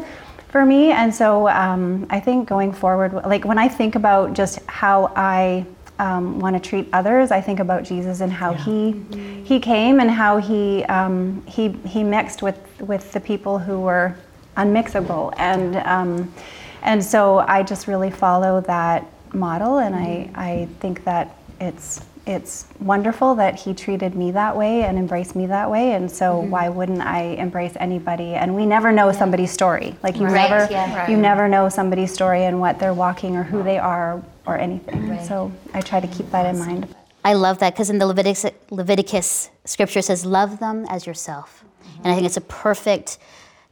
for 0.49 0.65
me. 0.65 0.91
And 0.91 1.15
so 1.15 1.47
um, 1.47 2.05
I 2.09 2.19
think 2.19 2.49
going 2.49 2.73
forward, 2.73 3.13
like 3.13 3.45
when 3.45 3.57
I 3.57 3.69
think 3.69 3.95
about 3.95 4.33
just 4.33 4.59
how 4.67 5.13
I 5.15 5.65
um, 5.99 6.39
want 6.39 6.61
to 6.61 6.69
treat 6.69 6.87
others, 6.93 7.29
I 7.29 7.41
think 7.41 7.59
about 7.59 7.83
Jesus 7.83 8.21
and 8.21 8.31
how 8.31 8.51
yeah. 8.51 8.57
he 8.57 8.93
mm-hmm. 8.93 9.43
he 9.43 9.59
came 9.59 9.99
and 9.99 10.09
how 10.09 10.37
he 10.37 10.83
um, 10.85 11.45
he 11.45 11.69
he 11.85 12.03
mixed 12.03 12.41
with 12.41 12.59
with 12.79 13.11
the 13.11 13.19
people 13.19 13.59
who 13.59 13.81
were 13.81 14.15
unmixable, 14.57 15.33
and 15.37 15.75
um, 15.77 16.33
and 16.81 17.03
so 17.03 17.39
I 17.39 17.63
just 17.63 17.87
really 17.87 18.09
follow 18.09 18.61
that 18.61 19.05
model, 19.33 19.79
and 19.79 19.93
mm-hmm. 19.93 20.39
I 20.39 20.51
I 20.51 20.65
think 20.79 21.03
that 21.03 21.35
it's 21.59 22.01
it's 22.29 22.67
wonderful 22.79 23.33
that 23.33 23.59
he 23.59 23.74
treated 23.74 24.13
me 24.13 24.29
that 24.29 24.55
way 24.55 24.83
and 24.83 25.00
embraced 25.00 25.36
me 25.36 25.48
that 25.48 25.69
way 25.69 25.93
and 25.93 26.09
so 26.09 26.33
mm-hmm. 26.33 26.51
why 26.51 26.69
wouldn't 26.69 27.01
i 27.01 27.21
embrace 27.21 27.74
anybody 27.79 28.36
and 28.36 28.55
we 28.55 28.67
never 28.67 28.91
know 28.91 29.12
somebody's 29.12 29.51
story 29.51 29.95
like 30.03 30.15
you 30.17 30.25
right. 30.25 30.50
never 30.50 30.71
yeah, 30.71 30.95
right. 30.95 31.09
you 31.09 31.17
never 31.17 31.50
know 31.50 31.67
somebody's 31.67 32.13
story 32.13 32.43
and 32.45 32.59
what 32.59 32.77
they're 32.77 32.93
walking 32.93 33.36
or 33.36 33.41
who 33.41 33.63
they 33.63 33.79
are 33.79 34.24
or 34.45 34.57
anything 34.57 35.09
right. 35.09 35.25
so 35.25 35.51
i 35.74 35.81
try 35.81 36.00
to 36.00 36.07
keep 36.07 36.29
that 36.29 36.45
in 36.45 36.59
mind 36.59 36.93
i 37.25 37.33
love 37.33 37.57
that 37.57 37.74
because 37.74 37.89
in 37.89 37.98
the 37.98 38.05
leviticus, 38.05 38.45
leviticus 38.69 39.50
scripture 39.65 40.01
says 40.01 40.24
love 40.24 40.59
them 40.59 40.86
as 40.88 41.07
yourself 41.07 41.65
mm-hmm. 41.81 42.01
and 42.03 42.07
i 42.12 42.13
think 42.13 42.27
it's 42.27 42.38
a 42.38 42.41
perfect 42.41 43.17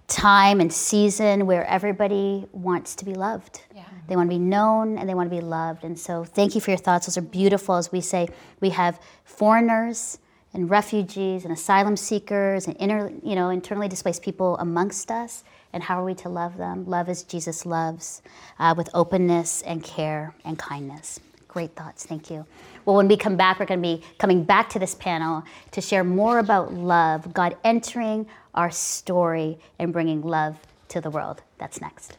time 0.07 0.59
and 0.59 0.73
season 0.73 1.45
where 1.45 1.65
everybody 1.65 2.47
wants 2.53 2.95
to 2.95 3.05
be 3.05 3.13
loved 3.13 3.61
yeah. 3.66 3.66
They 4.07 4.15
want 4.15 4.29
to 4.29 4.35
be 4.35 4.39
known 4.39 4.97
and 4.97 5.07
they 5.07 5.13
want 5.13 5.29
to 5.29 5.35
be 5.35 5.41
loved. 5.41 5.83
And 5.83 5.99
so, 5.99 6.23
thank 6.23 6.55
you 6.55 6.61
for 6.61 6.71
your 6.71 6.77
thoughts. 6.77 7.07
Those 7.07 7.17
are 7.17 7.21
beautiful. 7.21 7.75
As 7.75 7.91
we 7.91 8.01
say, 8.01 8.29
we 8.61 8.69
have 8.71 8.99
foreigners 9.23 10.19
and 10.53 10.69
refugees 10.69 11.43
and 11.43 11.53
asylum 11.53 11.97
seekers 11.97 12.67
and 12.67 12.75
inter, 12.77 13.11
you 13.23 13.35
know, 13.35 13.49
internally 13.49 13.87
displaced 13.87 14.21
people 14.21 14.57
amongst 14.57 15.11
us. 15.11 15.43
And 15.73 15.83
how 15.83 16.01
are 16.01 16.05
we 16.05 16.15
to 16.15 16.29
love 16.29 16.57
them? 16.57 16.85
Love 16.85 17.09
as 17.09 17.23
Jesus 17.23 17.65
loves, 17.65 18.21
uh, 18.57 18.73
with 18.75 18.89
openness 18.93 19.61
and 19.63 19.83
care 19.83 20.33
and 20.45 20.57
kindness. 20.57 21.19
Great 21.47 21.75
thoughts. 21.75 22.05
Thank 22.05 22.29
you. 22.29 22.45
Well, 22.85 22.95
when 22.95 23.07
we 23.07 23.17
come 23.17 23.35
back, 23.35 23.59
we're 23.59 23.65
going 23.65 23.81
to 23.81 23.97
be 23.97 24.03
coming 24.17 24.43
back 24.43 24.69
to 24.69 24.79
this 24.79 24.95
panel 24.95 25.43
to 25.71 25.81
share 25.81 26.03
more 26.03 26.39
about 26.39 26.73
love, 26.73 27.33
God 27.33 27.57
entering 27.63 28.27
our 28.55 28.71
story 28.71 29.59
and 29.77 29.91
bringing 29.91 30.21
love 30.21 30.57
to 30.89 31.01
the 31.01 31.09
world. 31.09 31.41
That's 31.57 31.81
next. 31.81 32.17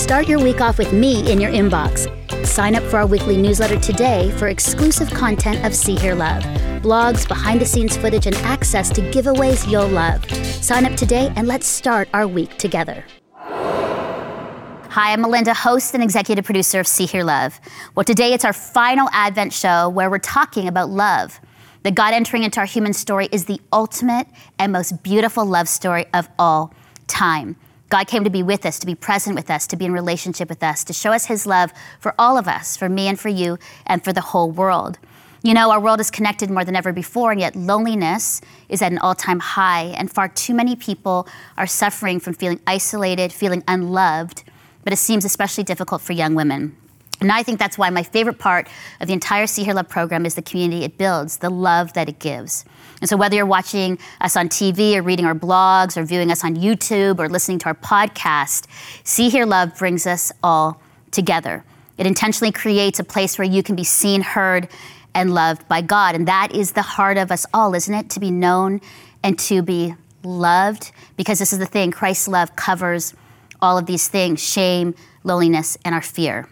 Start 0.00 0.28
your 0.28 0.42
week 0.42 0.62
off 0.62 0.78
with 0.78 0.94
me 0.94 1.30
in 1.30 1.38
your 1.38 1.50
inbox. 1.50 2.08
Sign 2.46 2.74
up 2.74 2.82
for 2.84 2.96
our 2.96 3.06
weekly 3.06 3.36
newsletter 3.36 3.78
today 3.78 4.30
for 4.38 4.48
exclusive 4.48 5.10
content 5.10 5.62
of 5.64 5.74
See 5.74 5.94
Hear 5.94 6.14
Love, 6.14 6.42
blogs, 6.82 7.28
behind 7.28 7.60
the 7.60 7.66
scenes 7.66 7.98
footage, 7.98 8.26
and 8.26 8.34
access 8.36 8.88
to 8.90 9.02
giveaways 9.02 9.70
you'll 9.70 9.86
love. 9.86 10.24
Sign 10.64 10.86
up 10.86 10.96
today 10.96 11.30
and 11.36 11.46
let's 11.46 11.66
start 11.66 12.08
our 12.14 12.26
week 12.26 12.56
together. 12.56 13.04
Hi, 13.44 15.12
I'm 15.12 15.20
Melinda, 15.20 15.52
host 15.52 15.92
and 15.92 16.02
executive 16.02 16.46
producer 16.46 16.80
of 16.80 16.86
See 16.86 17.04
Hear 17.04 17.22
Love. 17.22 17.60
Well, 17.94 18.04
today 18.04 18.32
it's 18.32 18.46
our 18.46 18.54
final 18.54 19.06
Advent 19.12 19.52
show 19.52 19.90
where 19.90 20.08
we're 20.08 20.18
talking 20.18 20.66
about 20.66 20.88
love. 20.88 21.38
That 21.82 21.94
God 21.94 22.14
entering 22.14 22.44
into 22.44 22.58
our 22.58 22.66
human 22.66 22.94
story 22.94 23.28
is 23.32 23.44
the 23.44 23.60
ultimate 23.70 24.26
and 24.58 24.72
most 24.72 25.02
beautiful 25.02 25.44
love 25.44 25.68
story 25.68 26.06
of 26.14 26.26
all 26.38 26.72
time. 27.06 27.56
God 27.90 28.06
came 28.06 28.22
to 28.24 28.30
be 28.30 28.42
with 28.42 28.64
us, 28.64 28.78
to 28.78 28.86
be 28.86 28.94
present 28.94 29.34
with 29.34 29.50
us, 29.50 29.66
to 29.66 29.76
be 29.76 29.84
in 29.84 29.92
relationship 29.92 30.48
with 30.48 30.62
us, 30.62 30.84
to 30.84 30.92
show 30.92 31.12
us 31.12 31.26
his 31.26 31.44
love 31.44 31.72
for 31.98 32.14
all 32.18 32.38
of 32.38 32.46
us, 32.46 32.76
for 32.76 32.88
me 32.88 33.08
and 33.08 33.18
for 33.18 33.28
you, 33.28 33.58
and 33.84 34.02
for 34.02 34.12
the 34.12 34.20
whole 34.20 34.50
world. 34.50 34.98
You 35.42 35.54
know, 35.54 35.70
our 35.70 35.80
world 35.80 36.00
is 36.00 36.10
connected 36.10 36.50
more 36.50 36.64
than 36.64 36.76
ever 36.76 36.92
before, 36.92 37.32
and 37.32 37.40
yet 37.40 37.56
loneliness 37.56 38.40
is 38.68 38.80
at 38.80 38.92
an 38.92 38.98
all 38.98 39.16
time 39.16 39.40
high, 39.40 39.86
and 39.96 40.10
far 40.10 40.28
too 40.28 40.54
many 40.54 40.76
people 40.76 41.26
are 41.56 41.66
suffering 41.66 42.20
from 42.20 42.34
feeling 42.34 42.60
isolated, 42.66 43.32
feeling 43.32 43.64
unloved, 43.66 44.44
but 44.84 44.92
it 44.92 44.98
seems 44.98 45.24
especially 45.24 45.64
difficult 45.64 46.00
for 46.00 46.12
young 46.12 46.34
women. 46.34 46.76
And 47.20 47.32
I 47.32 47.42
think 47.42 47.58
that's 47.58 47.76
why 47.76 47.90
my 47.90 48.02
favorite 48.02 48.38
part 48.38 48.68
of 49.00 49.08
the 49.08 49.12
entire 49.12 49.46
See 49.46 49.64
Hear 49.64 49.74
Love 49.74 49.88
program 49.88 50.24
is 50.24 50.36
the 50.36 50.42
community 50.42 50.84
it 50.84 50.96
builds, 50.96 51.38
the 51.38 51.50
love 51.50 51.92
that 51.94 52.08
it 52.08 52.18
gives. 52.18 52.64
And 53.00 53.08
so, 53.08 53.16
whether 53.16 53.34
you're 53.36 53.46
watching 53.46 53.98
us 54.20 54.36
on 54.36 54.48
TV 54.48 54.96
or 54.96 55.02
reading 55.02 55.24
our 55.24 55.34
blogs 55.34 55.96
or 55.96 56.04
viewing 56.04 56.30
us 56.30 56.44
on 56.44 56.56
YouTube 56.56 57.18
or 57.18 57.28
listening 57.28 57.58
to 57.60 57.66
our 57.66 57.74
podcast, 57.74 58.66
See 59.04 59.30
Hear 59.30 59.46
Love 59.46 59.76
brings 59.76 60.06
us 60.06 60.32
all 60.42 60.80
together. 61.10 61.64
It 61.96 62.06
intentionally 62.06 62.52
creates 62.52 62.98
a 62.98 63.04
place 63.04 63.38
where 63.38 63.46
you 63.46 63.62
can 63.62 63.76
be 63.76 63.84
seen, 63.84 64.22
heard, 64.22 64.68
and 65.14 65.34
loved 65.34 65.66
by 65.68 65.82
God. 65.82 66.14
And 66.14 66.28
that 66.28 66.54
is 66.54 66.72
the 66.72 66.82
heart 66.82 67.16
of 67.16 67.30
us 67.30 67.46
all, 67.52 67.74
isn't 67.74 67.92
it? 67.92 68.10
To 68.10 68.20
be 68.20 68.30
known 68.30 68.80
and 69.22 69.38
to 69.40 69.62
be 69.62 69.94
loved. 70.22 70.92
Because 71.16 71.38
this 71.38 71.52
is 71.52 71.58
the 71.58 71.66
thing 71.66 71.90
Christ's 71.90 72.28
love 72.28 72.54
covers 72.56 73.14
all 73.60 73.76
of 73.76 73.86
these 73.86 74.08
things 74.08 74.42
shame, 74.42 74.94
loneliness, 75.24 75.76
and 75.84 75.94
our 75.94 76.02
fear. 76.02 76.48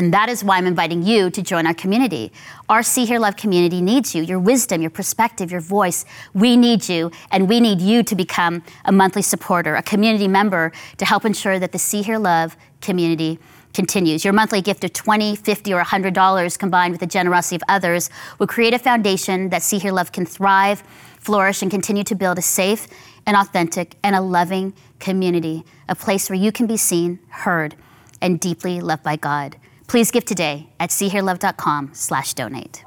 And 0.00 0.14
that 0.14 0.30
is 0.30 0.42
why 0.42 0.56
I'm 0.56 0.66
inviting 0.66 1.02
you 1.02 1.28
to 1.28 1.42
join 1.42 1.66
our 1.66 1.74
community. 1.74 2.32
Our 2.70 2.82
See 2.82 3.04
Hear 3.04 3.18
Love 3.18 3.36
community 3.36 3.82
needs 3.82 4.14
you, 4.14 4.22
your 4.22 4.38
wisdom, 4.38 4.80
your 4.80 4.90
perspective, 4.90 5.52
your 5.52 5.60
voice. 5.60 6.06
We 6.32 6.56
need 6.56 6.88
you, 6.88 7.10
and 7.30 7.50
we 7.50 7.60
need 7.60 7.82
you 7.82 8.02
to 8.04 8.14
become 8.14 8.62
a 8.86 8.92
monthly 8.92 9.20
supporter, 9.20 9.76
a 9.76 9.82
community 9.82 10.26
member 10.26 10.72
to 10.96 11.04
help 11.04 11.26
ensure 11.26 11.58
that 11.58 11.72
the 11.72 11.78
See 11.78 12.00
Hear 12.00 12.18
Love 12.18 12.56
community 12.80 13.38
continues. 13.74 14.24
Your 14.24 14.32
monthly 14.32 14.62
gift 14.62 14.84
of 14.84 14.94
$20, 14.94 15.38
$50, 15.38 15.78
or 15.78 15.84
$100 15.84 16.58
combined 16.58 16.92
with 16.92 17.00
the 17.00 17.06
generosity 17.06 17.56
of 17.56 17.62
others 17.68 18.08
will 18.38 18.46
create 18.46 18.72
a 18.72 18.78
foundation 18.78 19.50
that 19.50 19.62
See 19.62 19.76
Hear 19.76 19.92
Love 19.92 20.12
can 20.12 20.24
thrive, 20.24 20.82
flourish, 21.18 21.60
and 21.60 21.70
continue 21.70 22.04
to 22.04 22.14
build 22.14 22.38
a 22.38 22.42
safe 22.42 22.88
and 23.26 23.36
authentic 23.36 23.96
and 24.02 24.16
a 24.16 24.22
loving 24.22 24.72
community, 24.98 25.62
a 25.90 25.94
place 25.94 26.30
where 26.30 26.38
you 26.38 26.52
can 26.52 26.66
be 26.66 26.78
seen, 26.78 27.18
heard, 27.28 27.76
and 28.22 28.40
deeply 28.40 28.80
loved 28.80 29.02
by 29.02 29.16
God. 29.16 29.58
Please 29.90 30.12
give 30.12 30.24
today 30.24 30.68
at 30.78 30.90
seehearlove.com 30.90 31.90
slash 31.94 32.34
donate. 32.34 32.84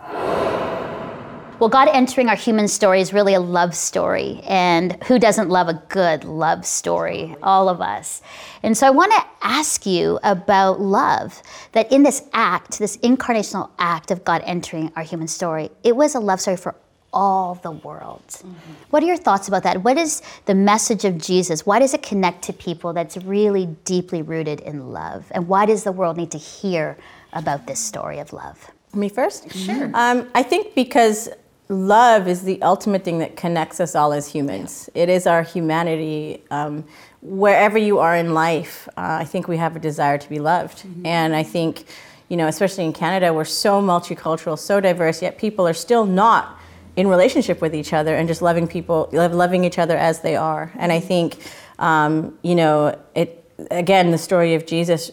Well, 1.60 1.68
God 1.70 1.90
entering 1.92 2.30
our 2.30 2.36
human 2.38 2.70
story 2.70 3.02
is 3.02 3.12
really 3.12 3.34
a 3.34 3.42
love 3.42 3.76
story. 3.76 4.40
And 4.46 4.94
who 5.04 5.20
doesn't 5.20 5.50
love 5.50 5.68
a 5.68 5.84
good 5.90 6.24
love 6.24 6.66
story? 6.66 7.36
All 7.44 7.68
of 7.68 7.82
us. 7.82 8.22
And 8.64 8.78
so 8.78 8.88
I 8.88 8.92
want 8.92 9.12
to 9.12 9.22
ask 9.42 9.86
you 9.86 10.18
about 10.24 10.80
love. 10.80 11.42
That 11.74 11.92
in 11.92 12.04
this 12.04 12.24
act, 12.32 12.80
this 12.80 12.96
incarnational 12.96 13.72
act 13.80 14.10
of 14.10 14.24
God 14.24 14.42
entering 14.46 14.90
our 14.96 15.04
human 15.04 15.28
story, 15.28 15.72
it 15.84 15.98
was 15.98 16.16
a 16.16 16.22
love 16.22 16.40
story 16.40 16.56
for 16.56 16.74
all 17.14 17.56
the 17.56 17.72
world. 17.72 18.24
Mm-hmm. 18.28 18.74
What 18.90 19.04
are 19.04 19.06
your 19.06 19.18
thoughts 19.18 19.48
about 19.48 19.64
that? 19.64 19.84
What 19.84 19.98
is 19.98 20.22
the 20.46 20.56
message 20.56 21.06
of 21.06 21.18
Jesus? 21.18 21.66
Why 21.66 21.80
does 21.80 21.94
it 21.94 22.02
connect 22.02 22.44
to 22.46 22.54
people 22.54 22.92
that's 22.94 23.18
really 23.18 23.68
deeply 23.86 24.22
rooted 24.22 24.60
in 24.62 24.92
love? 24.92 25.26
And 25.32 25.48
why 25.48 25.66
does 25.66 25.84
the 25.84 25.92
world 25.92 26.18
need 26.18 26.32
to 26.32 26.38
hear 26.38 26.98
about 27.32 27.68
this 27.68 27.80
story 27.80 28.20
of 28.20 28.34
love? 28.34 28.72
Me 28.94 29.10
first? 29.10 29.52
Sure. 29.52 29.90
Um, 29.94 30.30
I 30.36 30.44
think 30.44 30.76
because 30.76 31.30
love 31.70 32.28
is 32.28 32.44
the 32.44 32.62
ultimate 32.62 33.04
thing 33.04 33.20
that 33.20 33.36
connects 33.36 33.80
us 33.80 33.96
all 33.96 34.14
as 34.14 34.28
humans. 34.28 34.90
It 34.94 35.10
is 35.10 35.26
our 35.26 35.44
humanity. 35.44 36.44
Um, 36.52 36.84
wherever 37.22 37.78
you 37.78 38.00
are 38.00 38.16
in 38.16 38.34
life, 38.34 38.88
uh, 38.98 39.18
I 39.22 39.26
think 39.26 39.48
we 39.48 39.58
have 39.58 39.76
a 39.76 39.80
desire 39.80 40.18
to 40.18 40.30
be 40.30 40.40
loved. 40.40 40.80
Mm-hmm. 40.80 41.06
And 41.06 41.36
I 41.36 41.44
think, 41.44 41.86
you 42.30 42.38
know, 42.38 42.48
especially 42.48 42.86
in 42.86 42.94
Canada, 42.94 43.34
we're 43.34 43.46
so 43.46 43.82
multicultural, 43.82 44.60
so 44.60 44.80
diverse, 44.80 45.22
yet 45.22 45.38
people 45.38 45.68
are 45.68 45.74
still 45.74 46.06
not 46.06 46.60
in 46.96 47.08
relationship 47.08 47.62
with 47.62 47.74
each 47.74 47.94
other 47.94 48.16
and 48.16 48.28
just 48.28 48.42
loving 48.42 48.68
people, 48.68 49.10
loving 49.12 49.64
each 49.64 49.80
other 49.80 49.98
as 49.98 50.22
they 50.22 50.36
are. 50.36 50.72
And 50.78 50.92
I 50.92 51.00
think, 51.00 51.38
um, 51.80 52.38
you 52.44 52.56
know, 52.56 53.00
it 53.16 53.44
again, 53.72 54.12
the 54.12 54.18
story 54.18 54.56
of 54.56 54.66
Jesus, 54.66 55.12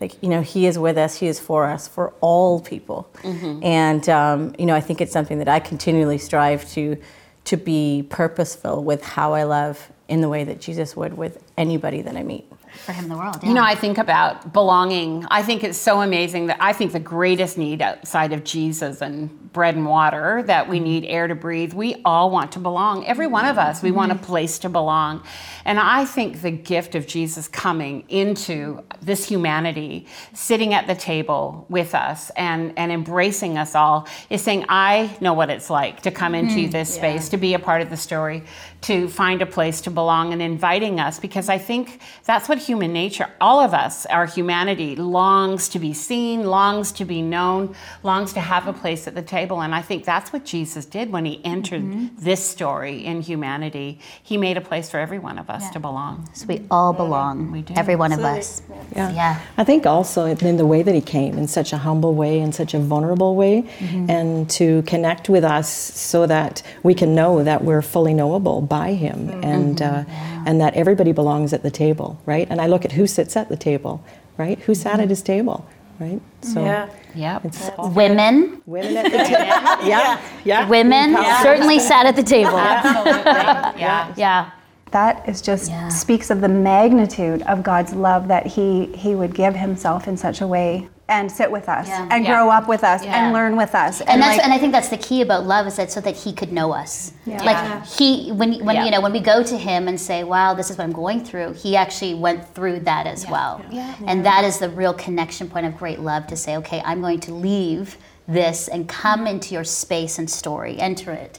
like 0.00 0.22
you 0.22 0.28
know, 0.28 0.42
He 0.42 0.66
is 0.66 0.78
with 0.78 0.96
us, 0.96 1.16
He 1.16 1.26
is 1.26 1.38
for 1.40 1.66
us, 1.66 1.88
for 1.88 2.14
all 2.20 2.60
people. 2.60 3.10
Mm-hmm. 3.22 3.64
And 3.64 4.08
um, 4.08 4.54
you 4.58 4.66
know, 4.66 4.74
I 4.74 4.80
think 4.80 5.00
it's 5.00 5.12
something 5.12 5.38
that 5.38 5.48
I 5.48 5.60
continually 5.60 6.18
strive 6.18 6.68
to 6.72 6.96
to 7.44 7.56
be 7.56 8.06
purposeful 8.08 8.82
with 8.82 9.04
how 9.04 9.34
I 9.34 9.42
love 9.42 9.90
in 10.08 10.22
the 10.22 10.28
way 10.28 10.44
that 10.44 10.60
Jesus 10.60 10.96
would 10.96 11.16
with 11.16 11.42
anybody 11.56 12.00
that 12.02 12.16
I 12.16 12.22
meet 12.22 12.50
for 12.78 12.92
him 12.92 13.04
in 13.04 13.10
the 13.10 13.16
world. 13.16 13.38
Yeah. 13.42 13.48
You 13.48 13.54
know, 13.54 13.62
I 13.62 13.74
think 13.74 13.98
about 13.98 14.52
belonging. 14.52 15.26
I 15.30 15.42
think 15.42 15.64
it's 15.64 15.78
so 15.78 16.02
amazing 16.02 16.46
that 16.46 16.58
I 16.60 16.72
think 16.72 16.92
the 16.92 17.00
greatest 17.00 17.58
need 17.58 17.82
outside 17.82 18.32
of 18.32 18.44
Jesus 18.44 19.00
and 19.00 19.52
bread 19.54 19.76
and 19.76 19.86
water 19.86 20.42
that 20.42 20.68
we 20.68 20.80
need 20.80 21.04
air 21.06 21.28
to 21.28 21.34
breathe. 21.34 21.72
We 21.72 22.02
all 22.04 22.30
want 22.30 22.52
to 22.52 22.58
belong. 22.58 23.06
Every 23.06 23.28
one 23.28 23.46
of 23.46 23.56
us, 23.56 23.82
we 23.82 23.92
want 23.92 24.10
a 24.10 24.16
place 24.16 24.58
to 24.58 24.68
belong. 24.68 25.22
And 25.64 25.78
I 25.78 26.04
think 26.04 26.42
the 26.42 26.50
gift 26.50 26.96
of 26.96 27.06
Jesus 27.06 27.48
coming 27.48 28.04
into 28.08 28.82
this 29.00 29.26
humanity, 29.26 30.06
sitting 30.34 30.74
at 30.74 30.88
the 30.88 30.94
table 30.96 31.66
with 31.68 31.94
us 31.94 32.30
and, 32.30 32.76
and 32.76 32.90
embracing 32.90 33.56
us 33.56 33.76
all, 33.76 34.08
is 34.28 34.42
saying, 34.42 34.66
I 34.68 35.16
know 35.20 35.32
what 35.32 35.50
it's 35.50 35.70
like 35.70 36.02
to 36.02 36.10
come 36.10 36.34
into 36.34 36.66
mm, 36.66 36.72
this 36.72 36.92
space, 36.92 37.26
yeah. 37.26 37.30
to 37.30 37.36
be 37.36 37.54
a 37.54 37.60
part 37.60 37.80
of 37.80 37.90
the 37.90 37.96
story, 37.96 38.42
to 38.82 39.08
find 39.08 39.40
a 39.40 39.46
place 39.46 39.80
to 39.82 39.90
belong, 39.90 40.32
and 40.32 40.42
inviting 40.42 40.98
us 40.98 41.20
because 41.20 41.48
I 41.48 41.58
think 41.58 42.00
that's 42.24 42.48
what 42.48 42.58
human 42.64 42.92
nature, 42.92 43.26
all 43.40 43.60
of 43.60 43.74
us, 43.74 44.06
our 44.06 44.26
humanity, 44.26 44.96
longs 44.96 45.68
to 45.70 45.78
be 45.78 45.92
seen, 45.92 46.44
longs 46.44 46.92
to 46.92 47.04
be 47.04 47.20
known, 47.22 47.74
longs 48.02 48.32
to 48.32 48.40
have 48.40 48.66
a 48.66 48.72
place 48.72 49.06
at 49.06 49.14
the 49.14 49.22
table. 49.22 49.62
And 49.62 49.74
I 49.74 49.82
think 49.82 50.04
that's 50.04 50.32
what 50.32 50.44
Jesus 50.44 50.84
did 50.84 51.12
when 51.12 51.24
he 51.24 51.44
entered 51.44 51.82
mm-hmm. 51.82 52.08
this 52.18 52.42
story 52.44 53.04
in 53.04 53.20
humanity. 53.20 53.98
He 54.22 54.36
made 54.36 54.56
a 54.56 54.60
place 54.60 54.90
for 54.90 54.98
every 54.98 55.18
one 55.18 55.38
of 55.38 55.50
us 55.50 55.62
yeah. 55.62 55.70
to 55.72 55.80
belong. 55.80 56.28
So 56.34 56.46
we 56.46 56.62
all 56.70 56.92
belong, 56.92 57.52
we 57.52 57.62
do. 57.62 57.74
every 57.76 57.96
one 57.96 58.12
of 58.12 58.20
us. 58.20 58.62
Yeah. 58.94 59.12
yeah. 59.12 59.40
I 59.56 59.64
think 59.64 59.86
also 59.86 60.24
in 60.24 60.56
the 60.56 60.66
way 60.66 60.82
that 60.82 60.94
he 60.94 61.00
came, 61.00 61.38
in 61.38 61.48
such 61.48 61.72
a 61.72 61.78
humble 61.78 62.14
way, 62.14 62.40
in 62.40 62.52
such 62.52 62.74
a 62.74 62.78
vulnerable 62.78 63.36
way, 63.36 63.62
mm-hmm. 63.62 64.10
and 64.10 64.50
to 64.50 64.82
connect 64.82 65.28
with 65.28 65.44
us 65.44 65.68
so 65.70 66.26
that 66.26 66.62
we 66.82 66.94
can 66.94 67.14
know 67.14 67.42
that 67.42 67.64
we're 67.64 67.82
fully 67.82 68.14
knowable 68.14 68.60
by 68.60 68.92
him 68.94 69.28
mm-hmm. 69.28 69.44
and, 69.44 69.82
uh, 69.82 70.04
yeah. 70.06 70.44
and 70.46 70.60
that 70.60 70.74
everybody 70.74 71.12
belongs 71.12 71.52
at 71.52 71.62
the 71.62 71.70
table, 71.70 72.20
right? 72.26 72.48
And 72.54 72.60
I 72.60 72.68
look 72.68 72.84
at 72.84 72.92
who 72.92 73.08
sits 73.08 73.36
at 73.36 73.48
the 73.48 73.56
table, 73.56 74.00
right? 74.36 74.60
Who 74.60 74.76
sat 74.76 74.92
at 74.92 75.00
mm-hmm. 75.00 75.08
his 75.08 75.22
table, 75.22 75.66
right? 75.98 76.20
So 76.40 76.64
yeah. 76.64 76.88
Yeah. 77.16 77.40
Women. 77.78 78.62
Women 78.64 78.96
at 78.96 79.10
the 79.10 79.18
table. 79.18 79.88
yeah. 79.88 80.20
yeah. 80.44 80.68
Women 80.68 81.14
yeah. 81.14 81.42
certainly 81.42 81.80
sat 81.80 82.06
at 82.06 82.14
the 82.14 82.22
table. 82.22 82.56
Absolutely. 82.58 83.80
Yeah. 83.80 84.14
Yeah. 84.16 84.50
That 84.92 85.28
is 85.28 85.42
just 85.42 85.68
yeah. 85.68 85.88
speaks 85.88 86.30
of 86.30 86.40
the 86.40 86.48
magnitude 86.48 87.42
of 87.42 87.64
God's 87.64 87.92
love 87.92 88.28
that 88.28 88.46
he 88.46 88.86
he 88.94 89.16
would 89.16 89.34
give 89.34 89.56
himself 89.56 90.06
in 90.06 90.16
such 90.16 90.40
a 90.40 90.46
way 90.46 90.88
and 91.08 91.30
sit 91.30 91.50
with 91.50 91.68
us 91.68 91.86
yeah. 91.86 92.08
and 92.10 92.24
yeah. 92.24 92.30
grow 92.30 92.50
up 92.50 92.66
with 92.66 92.82
us 92.82 93.04
yeah. 93.04 93.24
and 93.24 93.34
learn 93.34 93.56
with 93.56 93.74
us. 93.74 94.00
And, 94.00 94.08
and 94.08 94.22
that's 94.22 94.38
like, 94.38 94.44
and 94.44 94.52
I 94.52 94.58
think 94.58 94.72
that's 94.72 94.88
the 94.88 94.96
key 94.96 95.20
about 95.20 95.44
love 95.44 95.66
is 95.66 95.76
that 95.76 95.92
so 95.92 96.00
that 96.00 96.16
he 96.16 96.32
could 96.32 96.50
know 96.50 96.72
us. 96.72 97.12
Like 97.26 97.86
he 97.86 98.32
when 98.32 98.64
when 98.64 98.84
you 98.84 98.90
know 98.90 99.00
when 99.00 99.12
we 99.12 99.20
go 99.20 99.42
to 99.42 99.56
him 99.56 99.88
and 99.88 100.00
say 100.00 100.24
wow 100.24 100.54
this 100.54 100.70
is 100.70 100.78
what 100.78 100.84
I'm 100.84 100.92
going 100.92 101.24
through 101.24 101.52
he 101.52 101.76
actually 101.76 102.14
went 102.14 102.46
through 102.54 102.80
that 102.80 103.06
as 103.06 103.26
well. 103.28 103.62
And 104.06 104.24
that 104.24 104.44
is 104.44 104.58
the 104.58 104.70
real 104.70 104.94
connection 104.94 105.48
point 105.48 105.66
of 105.66 105.76
great 105.76 106.00
love 106.00 106.26
to 106.28 106.36
say 106.36 106.56
okay 106.58 106.82
I'm 106.84 107.00
going 107.00 107.20
to 107.20 107.34
leave 107.34 107.96
this 108.26 108.68
and 108.68 108.88
come 108.88 109.26
into 109.26 109.52
your 109.54 109.64
space 109.64 110.18
and 110.18 110.30
story. 110.30 110.78
Enter 110.78 111.12
it. 111.12 111.38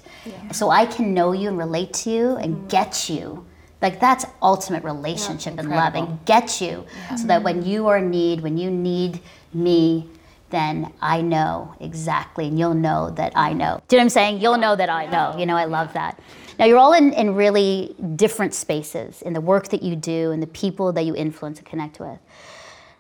So 0.51 0.69
I 0.69 0.86
can 0.86 1.13
know 1.13 1.32
you 1.32 1.49
and 1.49 1.58
relate 1.58 1.93
to 1.93 2.12
you 2.12 2.36
and 2.36 2.56
mm-hmm. 2.56 2.67
get 2.67 3.10
you. 3.10 3.45
Like 3.82 3.99
that's 3.99 4.25
ultimate 4.41 4.84
relationship 4.84 5.60
and 5.60 5.69
love 5.69 5.95
and 5.95 6.23
get 6.25 6.62
you. 6.62 6.86
So 7.17 7.28
that 7.28 7.43
when 7.43 7.63
you 7.65 7.88
are 7.88 7.97
in 7.97 8.10
need 8.10 8.41
when 8.41 8.58
you 8.58 8.71
need 8.71 9.19
me, 9.55 10.09
then 10.51 10.93
I 11.01 11.21
know 11.21 11.75
exactly, 11.79 12.47
and 12.47 12.59
you'll 12.59 12.75
know 12.75 13.09
that 13.11 13.33
I 13.35 13.53
know. 13.53 13.81
Do 13.87 13.95
you 13.95 13.99
know 13.99 14.01
what 14.01 14.05
I'm 14.05 14.09
saying? 14.09 14.41
You'll 14.41 14.57
know 14.57 14.75
that 14.75 14.89
I 14.89 15.07
know. 15.07 15.35
You 15.37 15.45
know, 15.45 15.55
I 15.55 15.65
love 15.65 15.93
that. 15.93 16.19
Now, 16.59 16.65
you're 16.65 16.77
all 16.77 16.93
in, 16.93 17.11
in 17.13 17.35
really 17.35 17.95
different 18.15 18.53
spaces 18.53 19.21
in 19.21 19.33
the 19.33 19.41
work 19.41 19.69
that 19.69 19.83
you 19.83 19.95
do 19.95 20.31
and 20.31 20.41
the 20.41 20.47
people 20.47 20.93
that 20.93 21.05
you 21.05 21.15
influence 21.15 21.57
and 21.57 21.67
connect 21.67 21.99
with. 21.99 22.19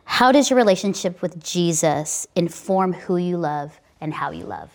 How 0.05 0.31
does 0.31 0.49
your 0.49 0.57
relationship 0.57 1.21
with 1.21 1.41
Jesus 1.43 2.27
inform 2.35 2.93
who 2.93 3.17
you 3.17 3.37
love 3.37 3.79
and 4.01 4.13
how 4.13 4.31
you 4.31 4.45
love? 4.45 4.71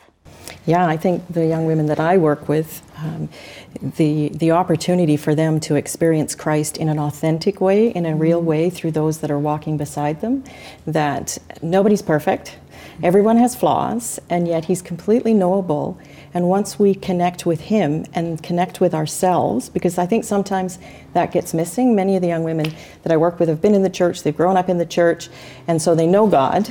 Yeah, 0.67 0.87
I 0.87 0.97
think 0.97 1.27
the 1.29 1.47
young 1.47 1.65
women 1.65 1.87
that 1.87 1.99
I 1.99 2.19
work 2.19 2.49
with, 2.49 2.83
um, 2.99 3.29
the 3.97 4.29
the 4.29 4.51
opportunity 4.51 5.17
for 5.17 5.35
them 5.35 5.59
to 5.61 5.75
experience 5.75 6.35
Christ 6.35 6.77
in 6.77 6.89
an 6.89 6.99
authentic 6.99 7.61
way, 7.61 7.89
in 7.89 8.05
a 8.05 8.15
real 8.15 8.43
way, 8.43 8.69
through 8.69 8.91
those 8.91 9.19
that 9.21 9.31
are 9.31 9.39
walking 9.39 9.77
beside 9.77 10.21
them. 10.21 10.45
That 10.87 11.39
nobody's 11.63 12.03
perfect, 12.03 12.59
everyone 13.03 13.39
has 13.39 13.57
flaws, 13.57 14.21
and 14.29 14.47
yet 14.47 14.67
He's 14.67 14.83
completely 14.83 15.33
knowable. 15.33 15.99
And 16.35 16.49
once 16.49 16.79
we 16.79 16.95
connect 16.95 17.47
with 17.47 17.63
Him 17.63 18.05
and 18.13 18.43
connect 18.43 18.81
with 18.81 18.95
ourselves, 18.95 19.69
because 19.69 19.99
I 19.99 20.07
think 20.07 20.25
sometimes 20.25 20.79
that 21.15 21.33
gets 21.33 21.55
missing. 21.55 21.97
Many 21.97 22.17
of 22.17 22.23
the 22.23 22.29
young 22.29 22.45
women 22.45 22.73
that 23.03 23.13
I 23.13 23.17
work 23.17 23.41
with 23.41 23.49
have 23.49 23.63
been 23.63 23.75
in 23.75 23.83
the 23.83 23.91
church, 23.91 24.23
they've 24.23 24.37
grown 24.37 24.57
up 24.57 24.69
in 24.69 24.79
the 24.79 24.87
church, 24.87 25.31
and 25.67 25.81
so 25.81 25.95
they 25.95 26.07
know 26.07 26.27
God, 26.27 26.69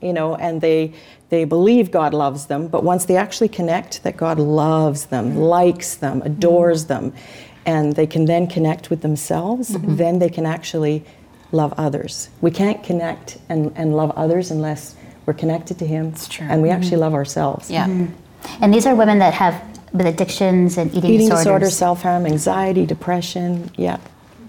you 0.00 0.12
know, 0.12 0.36
and 0.36 0.60
they 0.60 0.94
they 1.30 1.44
believe 1.44 1.90
God 1.90 2.12
loves 2.12 2.46
them, 2.46 2.68
but 2.68 2.84
once 2.84 3.06
they 3.06 3.16
actually 3.16 3.48
connect 3.48 4.02
that 4.02 4.16
God 4.16 4.38
loves 4.38 5.06
them, 5.06 5.36
likes 5.36 5.94
them, 5.94 6.22
adores 6.22 6.86
them, 6.86 7.12
and 7.64 7.94
they 7.94 8.06
can 8.06 8.24
then 8.24 8.46
connect 8.46 8.90
with 8.90 9.00
themselves, 9.00 9.70
mm-hmm. 9.70 9.96
then 9.96 10.18
they 10.18 10.28
can 10.28 10.44
actually 10.44 11.04
love 11.52 11.72
others. 11.76 12.30
We 12.40 12.50
can't 12.50 12.82
connect 12.82 13.38
and, 13.48 13.72
and 13.76 13.96
love 13.96 14.10
others 14.12 14.50
unless 14.50 14.96
we're 15.24 15.34
connected 15.34 15.78
to 15.78 15.86
Him 15.86 16.14
and 16.40 16.62
we 16.62 16.68
mm-hmm. 16.68 16.76
actually 16.76 16.96
love 16.96 17.14
ourselves. 17.14 17.70
Yeah. 17.70 17.86
Mm-hmm. 17.86 18.64
And 18.64 18.74
these 18.74 18.86
are 18.86 18.94
women 18.94 19.18
that 19.18 19.34
have 19.34 19.62
with 19.92 20.06
addictions 20.06 20.78
and 20.78 20.90
eating, 20.94 21.10
eating 21.10 21.28
disorders. 21.28 21.44
disorders, 21.44 21.76
self 21.76 22.02
harm, 22.02 22.26
anxiety, 22.26 22.86
depression. 22.86 23.70
Yeah. 23.76 23.98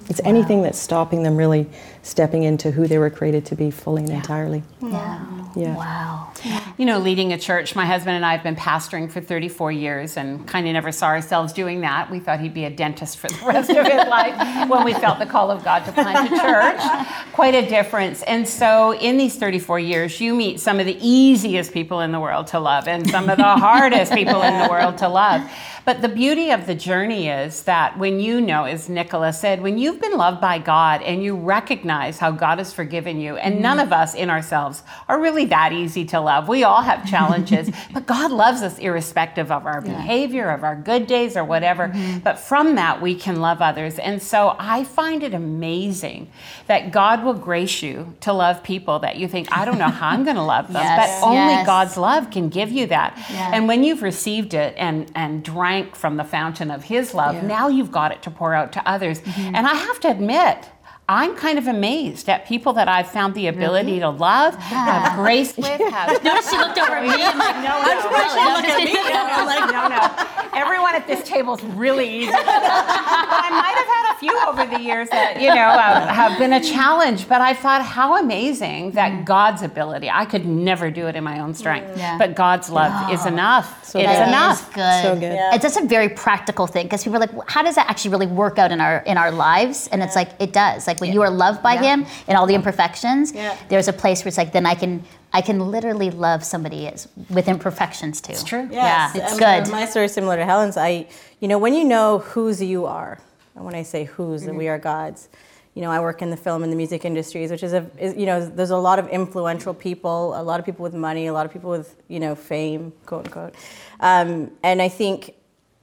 It's 0.10 0.22
wow. 0.22 0.30
anything 0.30 0.62
that's 0.62 0.80
stopping 0.80 1.24
them 1.24 1.36
really 1.36 1.70
stepping 2.04 2.44
into 2.44 2.72
who 2.72 2.88
they 2.88 2.98
were 2.98 3.10
created 3.10 3.46
to 3.46 3.56
be 3.56 3.72
fully 3.72 4.02
and 4.02 4.10
yeah. 4.10 4.18
entirely. 4.18 4.64
Yeah. 4.82 5.42
Yeah. 5.56 5.76
Wow. 5.76 6.34
You 6.78 6.86
know, 6.86 6.98
leading 6.98 7.34
a 7.34 7.38
church, 7.38 7.76
my 7.76 7.86
husband 7.86 8.16
and 8.16 8.26
I 8.26 8.32
have 8.32 8.44
been 8.44 8.56
pastoring 8.56 9.12
for 9.12 9.22
34 9.22 9.72
years 9.72 10.18
and 10.18 10.48
kind 10.48 10.66
of 10.66 10.74
never 10.74 10.92
saw 10.92 11.08
ourselves 11.08 11.54
doing 11.54 11.82
that. 11.82 12.10
We 12.10 12.20
thought 12.20 12.40
he'd 12.40 12.54
be 12.54 12.66
a 12.66 12.70
dentist 12.70 13.18
for 13.18 13.28
the 13.28 13.40
rest 13.46 13.70
of 13.70 13.86
his 13.86 14.08
life 14.08 14.70
when 14.70 14.84
we 14.84 14.94
felt 14.94 15.20
the 15.20 15.26
call 15.26 15.52
of 15.52 15.64
God 15.64 15.86
to 15.86 15.92
plant 15.92 16.32
a 16.32 16.38
church. 16.42 17.34
Quite 17.34 17.56
a 17.56 17.68
difference. 17.68 18.24
And 18.24 18.48
so, 18.48 18.94
in 18.96 19.18
these 19.18 19.36
34 19.36 19.80
years, 19.80 20.22
you 20.22 20.34
meet 20.34 20.60
some 20.60 20.80
of 20.80 20.86
the 20.86 20.98
easiest 21.02 21.74
people 21.74 22.00
in 22.02 22.12
the 22.12 22.20
world 22.20 22.48
to 22.48 22.60
love 22.60 22.88
and 22.88 23.10
some 23.10 23.30
of 23.30 23.38
the 23.38 23.44
hardest 23.44 24.14
people 24.14 24.42
in 24.42 24.58
the 24.58 24.70
world 24.70 24.98
to 25.00 25.10
love. 25.10 25.50
But 25.84 26.02
the 26.02 26.10
beauty 26.10 26.52
of 26.52 26.68
the 26.68 26.76
journey 26.76 27.28
is 27.28 27.64
that 27.64 27.98
when 27.98 28.20
you 28.20 28.40
know, 28.40 28.66
as 28.66 28.88
Nicola 28.88 29.34
said, 29.34 29.62
when 29.62 29.80
you've 29.80 30.00
been 30.00 30.16
loved 30.16 30.40
by 30.40 30.60
God 30.60 31.02
and 31.02 31.24
you 31.24 31.36
recognize 31.36 31.91
how 32.00 32.32
God 32.32 32.60
has 32.60 32.72
forgiven 32.72 33.20
you, 33.20 33.38
and 33.38 33.56
mm-hmm. 33.56 33.64
none 33.64 33.80
of 33.80 33.92
us 33.92 34.14
in 34.14 34.30
ourselves 34.30 34.84
are 35.08 35.20
really 35.20 35.46
that 35.46 35.74
easy 35.74 36.06
to 36.06 36.20
love. 36.20 36.48
We 36.48 36.64
all 36.64 36.82
have 36.82 37.10
challenges, 37.10 37.70
but 37.94 38.06
God 38.06 38.32
loves 38.32 38.62
us 38.62 38.78
irrespective 38.80 39.52
of 39.52 39.66
our 39.66 39.84
yeah. 39.86 39.96
behavior, 39.96 40.50
of 40.50 40.64
our 40.64 40.76
good 40.76 41.08
days, 41.08 41.36
or 41.36 41.44
whatever. 41.44 41.88
Mm-hmm. 41.90 42.20
But 42.20 42.40
from 42.40 42.76
that, 42.76 43.02
we 43.02 43.16
can 43.16 43.42
love 43.42 43.62
others. 43.62 44.00
And 44.00 44.22
so 44.22 44.56
I 44.60 44.84
find 44.84 45.24
it 45.24 45.34
amazing 45.34 46.32
that 46.68 46.92
God 46.92 47.24
will 47.24 47.34
grace 47.34 47.82
you 47.82 48.16
to 48.22 48.34
love 48.34 48.64
people 48.64 49.00
that 49.00 49.18
you 49.18 49.28
think, 49.28 49.52
I 49.52 49.66
don't 49.66 49.78
know 49.78 49.90
how 49.90 50.10
I'm 50.10 50.24
going 50.24 50.36
to 50.36 50.44
love 50.44 50.68
them, 50.72 50.84
yes. 50.84 51.22
but 51.22 51.28
only 51.28 51.54
yes. 51.54 51.66
God's 51.66 51.98
love 51.98 52.30
can 52.30 52.50
give 52.50 52.72
you 52.72 52.88
that. 52.88 53.18
Yeah. 53.32 53.52
And 53.54 53.68
when 53.68 53.84
you've 53.84 54.02
received 54.02 54.54
it 54.54 54.74
and, 54.78 55.12
and 55.16 55.44
drank 55.44 55.72
drank 55.72 55.96
from 55.96 56.18
the 56.18 56.24
fountain 56.24 56.72
of 56.72 56.84
his 56.84 57.14
love. 57.14 57.36
Yeah. 57.36 57.48
Now 57.48 57.68
you've 57.68 57.92
got 57.92 58.12
it 58.12 58.22
to 58.24 58.32
pour 58.32 58.54
out 58.54 58.72
to 58.74 58.90
others. 58.90 59.22
Mm-hmm. 59.22 59.56
And 59.56 59.68
I 59.68 59.74
have 59.74 60.00
to 60.02 60.10
admit, 60.10 60.70
I'm 61.12 61.36
kind 61.36 61.60
of 61.60 61.68
amazed 61.68 62.30
at 62.30 62.48
people 62.48 62.72
that 62.72 62.88
I've 62.88 63.12
found 63.12 63.36
the 63.36 63.48
ability 63.48 64.00
really? 64.00 64.00
to 64.00 64.10
love, 64.12 64.54
yeah. 64.54 65.10
have 65.10 65.20
grace 65.22 65.58
with. 65.58 65.66
Have 65.68 66.24
Notice 66.24 66.50
she 66.50 66.58
looked 66.58 66.78
over 66.78 66.94
at 66.94 67.04
me. 67.04 67.10
I'm 67.12 67.38
like, 67.38 67.56
no, 67.58 67.82
no, 67.84 68.00
no, 68.00 68.56
look 68.56 68.64
at 68.64 68.78
me. 68.80 68.96
I'm 68.96 69.46
like, 69.46 69.74
no, 69.74 69.90
no. 69.90 70.58
Everyone 70.58 70.96
at 70.96 71.08
this 71.08 71.22
table 71.28 71.56
is 71.56 71.64
really 71.64 72.08
easy. 72.10 72.32
but 72.32 72.46
I 72.46 73.50
might 73.52 73.76
have 73.76 73.88
had 73.88 74.16
a 74.16 74.20
few 74.20 74.40
over 74.48 74.78
the 74.78 74.82
years 74.82 75.10
that 75.10 75.42
you 75.42 75.50
know 75.50 75.56
uh, 75.56 76.08
have 76.08 76.40
been 76.40 76.54
a 76.54 76.64
challenge. 76.64 77.28
But 77.28 77.42
I 77.42 77.54
thought, 77.56 77.82
how 77.82 78.18
amazing 78.18 78.92
that 78.92 79.12
mm. 79.12 79.26
God's 79.26 79.64
ability. 79.64 80.10
I 80.10 80.24
could 80.24 80.46
never 80.46 80.90
do 80.92 81.08
it 81.08 81.18
in 81.18 81.26
my 81.26 81.42
own 81.42 81.54
strength, 81.54 81.98
yeah. 81.98 82.18
but 82.18 82.36
God's 82.36 82.70
love 82.70 83.10
oh, 83.10 83.14
is 83.14 83.26
enough. 83.26 83.84
So 83.84 84.00
it's 84.00 84.08
enough. 84.08 84.74
good. 84.74 85.04
So 85.04 85.16
good. 85.16 85.34
Yeah. 85.34 85.56
It's 85.56 85.64
just 85.64 85.78
a 85.78 85.86
very 85.86 86.08
practical 86.08 86.68
thing 86.68 86.86
because 86.86 87.04
people 87.04 87.18
are 87.18 87.28
like, 87.28 87.50
how 87.50 87.64
does 87.64 87.76
that 87.76 87.90
actually 87.90 88.12
really 88.12 88.28
work 88.28 88.58
out 88.58 88.72
in 88.72 88.80
our 88.80 89.00
in 89.00 89.18
our 89.18 89.32
lives? 89.32 89.90
And 89.92 90.02
it's 90.02 90.16
like 90.16 90.30
it 90.40 90.54
does. 90.54 90.88
Like 90.88 91.01
when 91.02 91.10
yeah. 91.10 91.16
you 91.16 91.22
are 91.24 91.30
loved 91.30 91.62
by 91.62 91.74
yeah. 91.74 91.82
him 91.82 92.06
and 92.28 92.38
all 92.38 92.46
the 92.46 92.56
imperfections, 92.56 93.34
yeah. 93.34 93.58
there's 93.68 93.88
a 93.88 93.94
place 93.94 94.24
where 94.24 94.30
it's 94.30 94.38
like 94.38 94.54
then 94.54 94.66
I 94.66 94.76
can 94.76 95.04
I 95.34 95.42
can 95.42 95.60
literally 95.72 96.12
love 96.12 96.44
somebody 96.44 96.88
as, 96.88 97.08
with 97.30 97.48
imperfections 97.48 98.22
too. 98.22 98.34
It's 98.34 98.44
true. 98.44 98.68
Yes. 98.72 99.16
Yeah, 99.16 99.24
it's 99.24 99.40
good. 99.40 99.72
My 99.72 99.86
story 99.86 100.06
is 100.06 100.14
similar 100.14 100.36
to 100.36 100.46
Helen's. 100.46 100.78
I, 100.78 101.08
you 101.40 101.48
know, 101.48 101.58
when 101.58 101.74
you 101.74 101.86
know 101.86 102.20
whose 102.20 102.62
you 102.62 102.86
are, 102.86 103.18
and 103.56 103.66
when 103.66 103.76
I 103.76 103.84
say 103.84 104.06
whose, 104.06 104.44
mm-hmm. 104.44 104.58
we 104.58 104.68
are 104.68 104.78
God's. 104.78 105.30
You 105.74 105.82
know, 105.82 105.90
I 105.90 106.02
work 106.02 106.22
in 106.22 106.32
the 106.32 106.38
film 106.38 106.64
and 106.64 106.72
the 106.72 106.76
music 106.76 107.06
industries, 107.06 107.50
which 107.50 107.64
is 107.64 107.72
a, 107.72 107.90
is, 107.98 108.14
you 108.18 108.26
know, 108.26 108.46
there's 108.46 108.72
a 108.72 108.78
lot 108.78 109.00
of 109.00 109.08
influential 109.08 109.74
people, 109.74 110.38
a 110.38 110.44
lot 110.44 110.60
of 110.60 110.66
people 110.66 110.84
with 110.84 110.94
money, 110.94 111.28
a 111.28 111.34
lot 111.34 111.46
of 111.46 111.54
people 111.54 111.70
with, 111.70 111.96
you 112.10 112.20
know, 112.20 112.36
fame, 112.36 112.92
quote 113.06 113.28
unquote. 113.28 113.56
Um, 114.02 114.52
and 114.64 114.82
I 114.82 114.90
think 114.90 115.34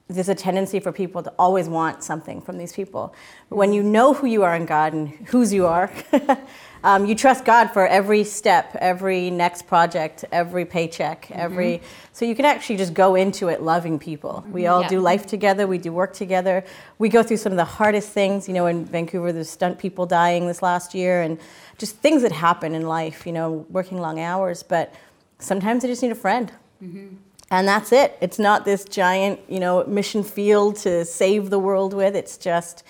there's 0.08 0.30
a 0.30 0.34
tendency 0.34 0.80
for 0.80 0.90
people 0.90 1.22
to 1.22 1.32
always 1.38 1.68
want 1.68 2.02
something 2.02 2.40
from 2.40 2.56
these 2.56 2.72
people. 2.72 3.14
But 3.50 3.56
when 3.56 3.74
you 3.74 3.82
know 3.82 4.14
who 4.14 4.26
you 4.26 4.42
are 4.42 4.56
in 4.56 4.64
God 4.64 4.94
and 4.94 5.10
whose 5.28 5.52
you 5.52 5.66
are, 5.66 5.92
um, 6.84 7.04
you 7.04 7.14
trust 7.14 7.44
God 7.44 7.68
for 7.68 7.86
every 7.86 8.24
step, 8.24 8.74
every 8.76 9.30
next 9.30 9.66
project, 9.66 10.24
every 10.32 10.64
paycheck, 10.64 11.26
mm-hmm. 11.26 11.38
every. 11.38 11.82
So 12.12 12.24
you 12.24 12.34
can 12.34 12.46
actually 12.46 12.78
just 12.78 12.94
go 12.94 13.16
into 13.16 13.48
it 13.48 13.60
loving 13.60 13.98
people. 13.98 14.46
We 14.50 14.66
all 14.66 14.80
yeah. 14.80 14.88
do 14.88 15.00
life 15.00 15.26
together. 15.26 15.66
We 15.66 15.76
do 15.76 15.92
work 15.92 16.14
together. 16.14 16.64
We 16.98 17.10
go 17.10 17.22
through 17.22 17.36
some 17.36 17.52
of 17.52 17.58
the 17.58 17.66
hardest 17.66 18.08
things. 18.08 18.48
You 18.48 18.54
know, 18.54 18.66
in 18.66 18.86
Vancouver, 18.86 19.30
there's 19.30 19.50
stunt 19.50 19.78
people 19.78 20.06
dying 20.06 20.46
this 20.46 20.62
last 20.62 20.94
year, 20.94 21.20
and 21.20 21.38
just 21.76 21.96
things 21.96 22.22
that 22.22 22.32
happen 22.32 22.74
in 22.74 22.88
life. 22.88 23.26
You 23.26 23.32
know, 23.32 23.66
working 23.68 23.98
long 24.00 24.20
hours, 24.20 24.62
but 24.62 24.94
sometimes 25.38 25.82
they 25.82 25.88
just 25.88 26.02
need 26.02 26.12
a 26.12 26.14
friend. 26.16 26.50
Mm-hmm 26.82 27.27
and 27.50 27.66
that's 27.66 27.92
it. 27.92 28.16
It's 28.20 28.38
not 28.38 28.64
this 28.64 28.84
giant, 28.84 29.40
you 29.48 29.61
know, 29.61 29.84
mission 29.84 30.22
field 30.22 30.76
to 30.76 31.04
save 31.04 31.50
the 31.50 31.58
world 31.58 31.94
with. 31.94 32.14
It's 32.14 32.37
just 32.37 32.82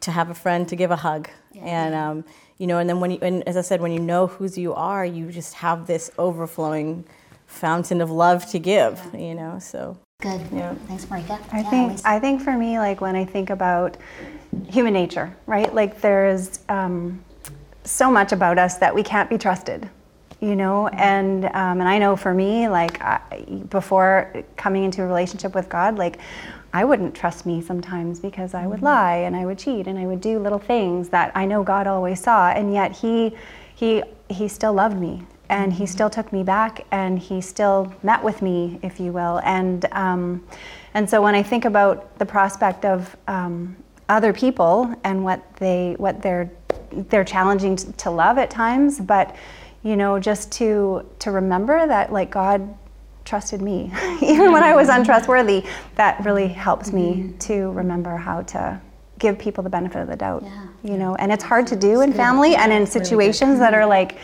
to 0.00 0.10
have 0.10 0.30
a 0.30 0.34
friend 0.34 0.66
to 0.68 0.76
give 0.76 0.90
a 0.90 0.96
hug, 0.96 1.28
yeah. 1.52 1.62
and 1.62 1.94
um, 1.94 2.24
you 2.58 2.66
know, 2.66 2.78
and 2.78 2.88
then 2.88 3.00
when 3.00 3.10
you, 3.10 3.18
and 3.20 3.46
as 3.46 3.56
I 3.56 3.60
said, 3.60 3.80
when 3.80 3.92
you 3.92 4.00
know 4.00 4.26
whose 4.26 4.56
you 4.56 4.72
are, 4.74 5.04
you 5.04 5.30
just 5.30 5.54
have 5.54 5.86
this 5.86 6.10
overflowing 6.18 7.04
fountain 7.46 8.00
of 8.00 8.10
love 8.10 8.46
to 8.50 8.58
give. 8.58 9.00
Yeah. 9.12 9.20
You 9.20 9.34
know, 9.34 9.58
so 9.58 9.98
good. 10.22 10.40
Yeah. 10.52 10.74
Thanks, 10.86 11.04
Marika. 11.06 11.38
I 11.52 11.60
yeah, 11.60 11.70
think 11.70 12.00
I 12.06 12.18
think 12.18 12.40
for 12.40 12.56
me, 12.56 12.78
like 12.78 13.00
when 13.00 13.16
I 13.16 13.24
think 13.24 13.50
about 13.50 13.98
human 14.68 14.94
nature, 14.94 15.36
right? 15.46 15.72
Like 15.74 16.00
there's 16.00 16.60
um, 16.70 17.22
so 17.84 18.10
much 18.10 18.32
about 18.32 18.58
us 18.58 18.78
that 18.78 18.94
we 18.94 19.02
can't 19.02 19.28
be 19.28 19.36
trusted 19.36 19.90
you 20.40 20.56
know 20.56 20.88
and 20.88 21.44
um, 21.46 21.80
and 21.80 21.88
i 21.88 21.98
know 21.98 22.16
for 22.16 22.32
me 22.32 22.68
like 22.68 23.00
I, 23.02 23.20
before 23.68 24.32
coming 24.56 24.84
into 24.84 25.02
a 25.02 25.06
relationship 25.06 25.54
with 25.54 25.68
god 25.68 25.98
like 25.98 26.18
i 26.72 26.84
wouldn't 26.84 27.14
trust 27.14 27.46
me 27.46 27.60
sometimes 27.60 28.20
because 28.20 28.54
i 28.54 28.66
would 28.66 28.76
mm-hmm. 28.76 28.86
lie 28.86 29.16
and 29.16 29.36
i 29.36 29.44
would 29.44 29.58
cheat 29.58 29.86
and 29.86 29.98
i 29.98 30.06
would 30.06 30.20
do 30.20 30.38
little 30.38 30.58
things 30.58 31.08
that 31.10 31.30
i 31.34 31.44
know 31.44 31.62
god 31.62 31.86
always 31.86 32.20
saw 32.20 32.50
and 32.50 32.72
yet 32.72 32.92
he 32.92 33.34
he 33.74 34.02
he 34.28 34.48
still 34.48 34.72
loved 34.72 34.98
me 34.98 35.22
and 35.50 35.72
he 35.72 35.84
mm-hmm. 35.84 35.90
still 35.90 36.08
took 36.08 36.32
me 36.32 36.42
back 36.42 36.86
and 36.90 37.18
he 37.18 37.40
still 37.40 37.92
met 38.02 38.22
with 38.22 38.40
me 38.40 38.78
if 38.82 38.98
you 38.98 39.12
will 39.12 39.40
and 39.44 39.86
um, 39.92 40.44
and 40.94 41.08
so 41.08 41.20
when 41.20 41.34
i 41.34 41.42
think 41.42 41.66
about 41.66 42.18
the 42.18 42.26
prospect 42.26 42.84
of 42.84 43.14
um, 43.28 43.76
other 44.08 44.32
people 44.32 44.92
and 45.04 45.22
what 45.22 45.44
they 45.56 45.94
what 45.98 46.22
they're 46.22 46.50
they're 47.10 47.24
challenging 47.24 47.76
to 47.76 48.10
love 48.10 48.38
at 48.38 48.50
times 48.50 49.00
but 49.00 49.36
you 49.82 49.96
know, 49.96 50.18
just 50.18 50.52
to 50.52 51.06
to 51.20 51.30
remember 51.30 51.86
that 51.86 52.12
like 52.12 52.30
God 52.30 52.76
trusted 53.24 53.62
me 53.62 53.92
even 54.22 54.52
when 54.52 54.62
I 54.62 54.74
was 54.74 54.88
untrustworthy. 54.88 55.64
That 55.94 56.24
really 56.24 56.48
helps 56.48 56.92
me 56.92 57.14
mm-hmm. 57.14 57.38
to 57.38 57.70
remember 57.70 58.16
how 58.16 58.42
to 58.42 58.80
give 59.18 59.38
people 59.38 59.62
the 59.62 59.70
benefit 59.70 60.00
of 60.00 60.08
the 60.08 60.16
doubt. 60.16 60.42
Yeah. 60.42 60.66
You 60.82 60.96
know, 60.96 61.14
and 61.16 61.30
it's 61.30 61.44
hard 61.44 61.66
to 61.68 61.76
do 61.76 62.00
in 62.00 62.12
family 62.12 62.56
and 62.56 62.72
in 62.72 62.86
situations 62.86 63.58
that 63.58 63.74
are 63.74 63.86
like, 63.86 64.18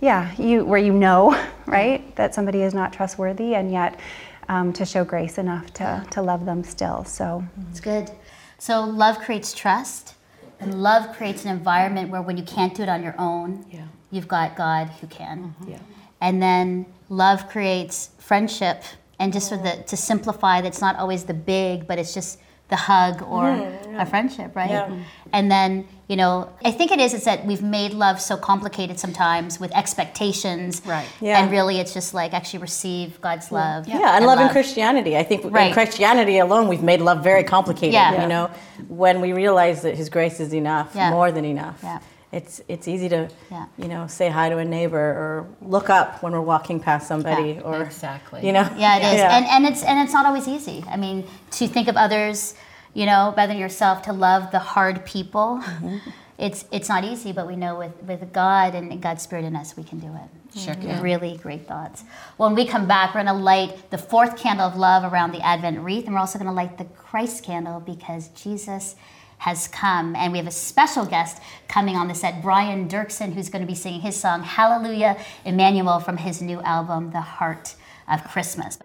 yeah, 0.00 0.34
you 0.36 0.64
where 0.64 0.80
you 0.80 0.92
know, 0.92 1.38
right, 1.66 2.14
that 2.16 2.34
somebody 2.34 2.62
is 2.62 2.74
not 2.74 2.92
trustworthy, 2.92 3.54
and 3.54 3.70
yet 3.70 4.00
um, 4.48 4.72
to 4.72 4.84
show 4.84 5.04
grace 5.04 5.38
enough 5.38 5.72
to 5.74 6.04
to 6.10 6.22
love 6.22 6.44
them 6.44 6.64
still. 6.64 7.04
So 7.04 7.44
it's 7.70 7.80
good. 7.80 8.10
So 8.58 8.84
love 8.84 9.18
creates 9.18 9.54
trust, 9.54 10.14
and 10.58 10.82
love 10.82 11.16
creates 11.16 11.44
an 11.44 11.50
environment 11.50 12.10
where 12.10 12.22
when 12.22 12.36
you 12.36 12.44
can't 12.44 12.74
do 12.74 12.82
it 12.82 12.88
on 12.88 13.02
your 13.02 13.14
own. 13.18 13.64
Yeah 13.70 13.86
you've 14.10 14.28
got 14.28 14.56
God 14.56 14.88
who 15.00 15.06
can. 15.06 15.54
Mm-hmm. 15.60 15.70
Yeah. 15.72 15.78
And 16.20 16.42
then 16.42 16.86
love 17.08 17.48
creates 17.48 18.10
friendship. 18.18 18.82
And 19.18 19.32
just 19.32 19.48
so 19.48 19.56
that 19.58 19.86
to 19.88 19.96
simplify, 19.96 20.60
that's 20.60 20.80
not 20.80 20.96
always 20.96 21.24
the 21.24 21.34
big, 21.34 21.86
but 21.86 21.98
it's 21.98 22.14
just 22.14 22.40
the 22.68 22.76
hug 22.76 23.22
or 23.22 23.48
yeah. 23.48 24.02
a 24.02 24.06
friendship, 24.06 24.54
right? 24.54 24.70
Yeah. 24.70 24.96
And 25.32 25.50
then, 25.50 25.86
you 26.08 26.16
know, 26.16 26.50
I 26.64 26.70
think 26.70 26.92
it 26.92 27.00
is 27.00 27.12
it's 27.12 27.24
that 27.24 27.44
we've 27.44 27.62
made 27.62 27.92
love 27.92 28.20
so 28.20 28.36
complicated 28.36 28.98
sometimes 28.98 29.58
with 29.58 29.72
expectations. 29.72 30.80
Right. 30.86 31.06
Yeah. 31.20 31.42
And 31.42 31.50
really 31.50 31.80
it's 31.80 31.92
just 31.92 32.14
like 32.14 32.32
actually 32.32 32.60
receive 32.60 33.20
God's 33.20 33.50
love. 33.50 33.88
Yeah, 33.88 33.98
yeah 33.98 34.08
and, 34.10 34.16
and 34.18 34.26
love, 34.26 34.40
in 34.40 34.48
Christianity. 34.48 35.16
I 35.16 35.24
think 35.24 35.44
right. 35.52 35.68
in 35.68 35.72
Christianity 35.74 36.38
alone 36.38 36.68
we've 36.68 36.82
made 36.82 37.00
love 37.00 37.22
very 37.24 37.44
complicated. 37.44 37.94
Yeah. 37.94 38.22
You 38.22 38.28
know, 38.28 38.50
when 38.88 39.20
we 39.20 39.32
realize 39.32 39.82
that 39.82 39.96
his 39.96 40.08
grace 40.08 40.38
is 40.38 40.54
enough, 40.54 40.94
more 40.94 41.32
than 41.32 41.44
enough. 41.44 41.80
Yeah 41.82 42.00
it's 42.32 42.60
it's 42.68 42.86
easy 42.86 43.08
to 43.08 43.28
yeah. 43.50 43.66
you 43.76 43.88
know 43.88 44.06
say 44.06 44.28
hi 44.28 44.48
to 44.48 44.58
a 44.58 44.64
neighbor 44.64 44.98
or 44.98 45.48
look 45.62 45.90
up 45.90 46.22
when 46.22 46.32
we're 46.32 46.40
walking 46.40 46.78
past 46.78 47.08
somebody 47.08 47.52
yeah, 47.52 47.60
or 47.62 47.82
exactly 47.82 48.46
you 48.46 48.52
know 48.52 48.68
yeah 48.76 48.98
it 48.98 49.14
is 49.14 49.18
yeah. 49.18 49.36
and 49.36 49.46
and 49.46 49.66
it's 49.66 49.82
and 49.82 49.98
it's 49.98 50.12
not 50.12 50.26
always 50.26 50.46
easy 50.46 50.84
i 50.88 50.96
mean 50.96 51.26
to 51.50 51.66
think 51.66 51.88
of 51.88 51.96
others 51.96 52.54
you 52.94 53.04
know 53.06 53.32
better 53.34 53.52
than 53.52 53.58
yourself 53.58 54.02
to 54.02 54.12
love 54.12 54.50
the 54.52 54.58
hard 54.58 55.04
people 55.04 55.60
mm-hmm. 55.62 55.96
it's 56.38 56.64
it's 56.70 56.88
not 56.88 57.04
easy 57.04 57.32
but 57.32 57.48
we 57.48 57.56
know 57.56 57.76
with 57.76 58.00
with 58.04 58.32
god 58.32 58.74
and 58.76 59.02
god's 59.02 59.22
spirit 59.22 59.44
in 59.44 59.56
us 59.56 59.76
we 59.76 59.82
can 59.82 59.98
do 59.98 60.08
it 60.08 60.58
sure 60.58 60.74
mm-hmm. 60.74 61.02
really 61.02 61.36
great 61.38 61.66
thoughts 61.66 62.04
when 62.36 62.54
we 62.54 62.64
come 62.64 62.86
back 62.86 63.12
we're 63.12 63.24
going 63.24 63.34
to 63.34 63.42
light 63.42 63.90
the 63.90 63.98
fourth 63.98 64.36
candle 64.36 64.66
of 64.66 64.76
love 64.76 65.12
around 65.12 65.32
the 65.32 65.44
advent 65.44 65.78
wreath 65.80 66.04
and 66.06 66.14
we're 66.14 66.20
also 66.20 66.38
going 66.38 66.48
to 66.48 66.54
light 66.54 66.78
the 66.78 66.84
christ 66.96 67.42
candle 67.44 67.80
because 67.80 68.28
jesus 68.28 68.94
has 69.40 69.68
come. 69.68 70.14
And 70.16 70.32
we 70.32 70.38
have 70.38 70.46
a 70.46 70.52
special 70.52 71.06
guest 71.06 71.42
coming 71.66 71.96
on 71.96 72.08
the 72.08 72.14
set, 72.14 72.42
Brian 72.42 72.88
Doerksen, 72.88 73.32
who's 73.32 73.48
going 73.48 73.62
to 73.62 73.66
be 73.66 73.74
singing 73.74 74.02
his 74.02 74.16
song, 74.16 74.42
Hallelujah 74.42 75.16
Emmanuel, 75.44 75.98
from 75.98 76.18
his 76.18 76.42
new 76.42 76.60
album, 76.60 77.10
The 77.10 77.22
Heart 77.22 77.74
of 78.06 78.22
Christmas. 78.24 78.78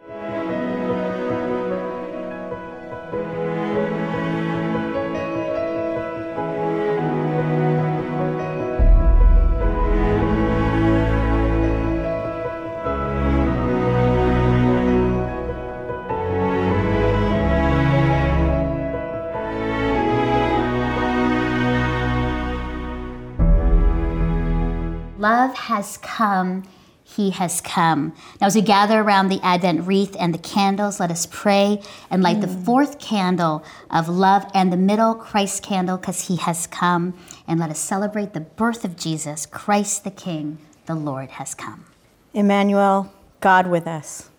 Love 25.56 25.64
has 25.64 25.98
come, 25.98 26.64
he 27.04 27.30
has 27.30 27.62
come. 27.62 28.14
Now, 28.42 28.48
as 28.48 28.56
we 28.56 28.62
gather 28.62 29.00
around 29.00 29.30
the 29.30 29.40
Advent 29.42 29.88
wreath 29.88 30.16
and 30.20 30.34
the 30.34 30.40
candles, 30.40 31.00
let 31.00 31.12
us 31.12 31.28
pray 31.30 31.82
and 32.10 32.24
light 32.24 32.38
mm. 32.38 32.42
the 32.42 32.66
fourth 32.66 33.00
candle 33.00 33.64
of 33.90 34.10
love 34.10 34.46
and 34.54 34.72
the 34.72 34.78
middle 34.78 35.16
Christ 35.16 35.64
candle 35.64 35.98
because 35.98 36.28
he 36.28 36.38
has 36.38 36.68
come. 36.68 37.14
And 37.48 37.60
let 37.60 37.70
us 37.70 37.80
celebrate 37.80 38.34
the 38.34 38.42
birth 38.42 38.84
of 38.84 38.98
Jesus, 38.98 39.46
Christ 39.46 40.04
the 40.04 40.12
King, 40.12 40.58
the 40.88 40.96
Lord 40.96 41.32
has 41.32 41.54
come. 41.54 41.86
Emmanuel, 42.34 43.14
God 43.40 43.68
with 43.68 43.88
us, 43.88 44.30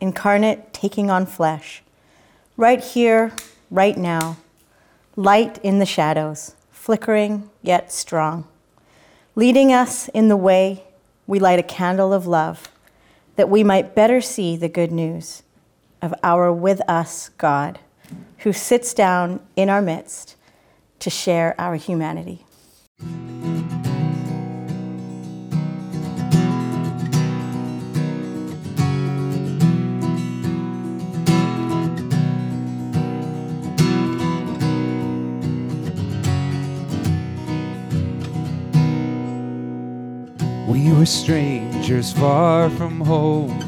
incarnate, 0.00 0.72
taking 0.72 1.10
on 1.10 1.26
flesh, 1.26 1.82
right 2.56 2.82
here, 2.82 3.32
right 3.70 3.96
now, 3.96 4.36
light 5.16 5.58
in 5.64 5.78
the 5.78 5.86
shadows, 5.86 6.54
flickering 6.70 7.50
yet 7.62 7.90
strong. 7.90 8.46
Leading 9.34 9.72
us 9.72 10.08
in 10.08 10.28
the 10.28 10.36
way, 10.36 10.84
we 11.26 11.38
light 11.38 11.58
a 11.58 11.62
candle 11.62 12.12
of 12.12 12.26
love 12.26 12.68
that 13.36 13.48
we 13.48 13.62
might 13.62 13.94
better 13.94 14.20
see 14.20 14.56
the 14.56 14.68
good 14.68 14.90
news 14.90 15.42
of 16.02 16.14
our 16.22 16.52
with 16.52 16.80
us 16.88 17.28
God, 17.38 17.78
who 18.38 18.52
sits 18.52 18.92
down 18.92 19.40
in 19.54 19.70
our 19.70 19.80
midst 19.80 20.36
to 20.98 21.10
share 21.10 21.54
our 21.58 21.76
humanity. 21.76 22.44
Were 41.00 41.06
strangers 41.06 42.12
far 42.12 42.68
from 42.68 43.00
home, 43.00 43.58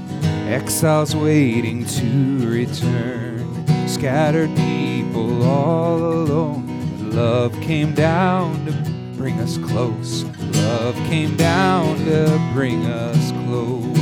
exiles 0.48 1.16
waiting 1.16 1.82
to 1.86 2.46
return, 2.46 3.88
scattered 3.88 4.54
people 4.54 5.42
all 5.42 5.96
alone. 5.96 6.66
But 6.98 7.14
love 7.14 7.58
came 7.62 7.94
down 7.94 8.66
to 8.66 8.72
bring 9.16 9.40
us 9.40 9.56
close. 9.56 10.24
Love 10.56 10.94
came 11.08 11.34
down 11.38 11.96
to 12.04 12.38
bring 12.52 12.84
us 12.84 13.32
close. 13.46 13.96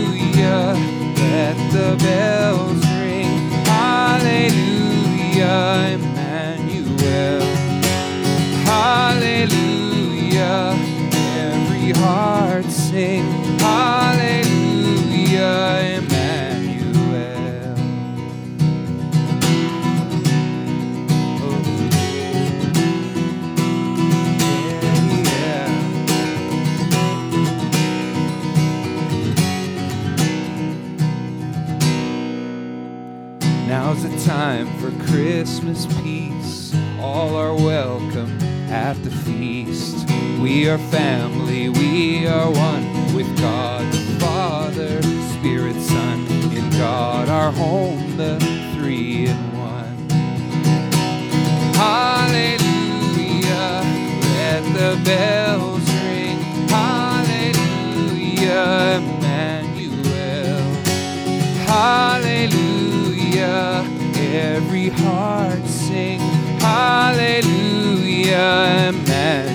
let 1.15 1.55
the 1.71 1.95
bells 2.03 2.85
ring. 2.99 3.39
Hallelujah, 3.71 5.05
Emmanuel. 5.95 7.39
Hallelujah 8.65 9.64
every 10.37 11.91
heart 11.91 12.65
sing 12.65 13.23
hallelujah, 13.59 14.73
Emmanuel. 15.97 17.75
Oh, 21.41 21.61
Now's 33.67 34.03
the 34.03 34.09
time 34.25 34.67
for 34.79 34.91
Christmas 35.07 35.85
peace. 36.01 36.75
All 36.99 37.35
are 37.35 37.53
welcome 37.53 38.37
at 38.69 39.01
the 39.03 39.11
feast. 39.11 39.94
We 40.45 40.69
are 40.69 40.77
family, 40.77 41.69
we 41.69 42.27
are 42.27 42.51
one 42.51 43.15
with 43.15 43.35
God 43.39 43.91
the 43.91 43.97
Father, 44.19 45.01
Spirit, 45.33 45.75
Son, 45.81 46.27
in 46.55 46.69
God 46.69 47.29
our 47.29 47.51
home, 47.51 48.15
the 48.15 48.37
three 48.75 49.25
in 49.25 49.57
one. 49.57 50.07
Hallelujah, 51.73 52.61
let 54.37 54.63
the 54.75 55.01
bells 55.03 55.89
ring. 56.03 56.37
Hallelujah, 56.69 58.21
Emmanuel. 59.01 60.61
Hallelujah, 61.65 63.03
every 64.15 64.89
heart 64.89 65.65
sing. 65.65 66.19
Hallelujah, 66.59 68.35
Emmanuel. 68.93 69.54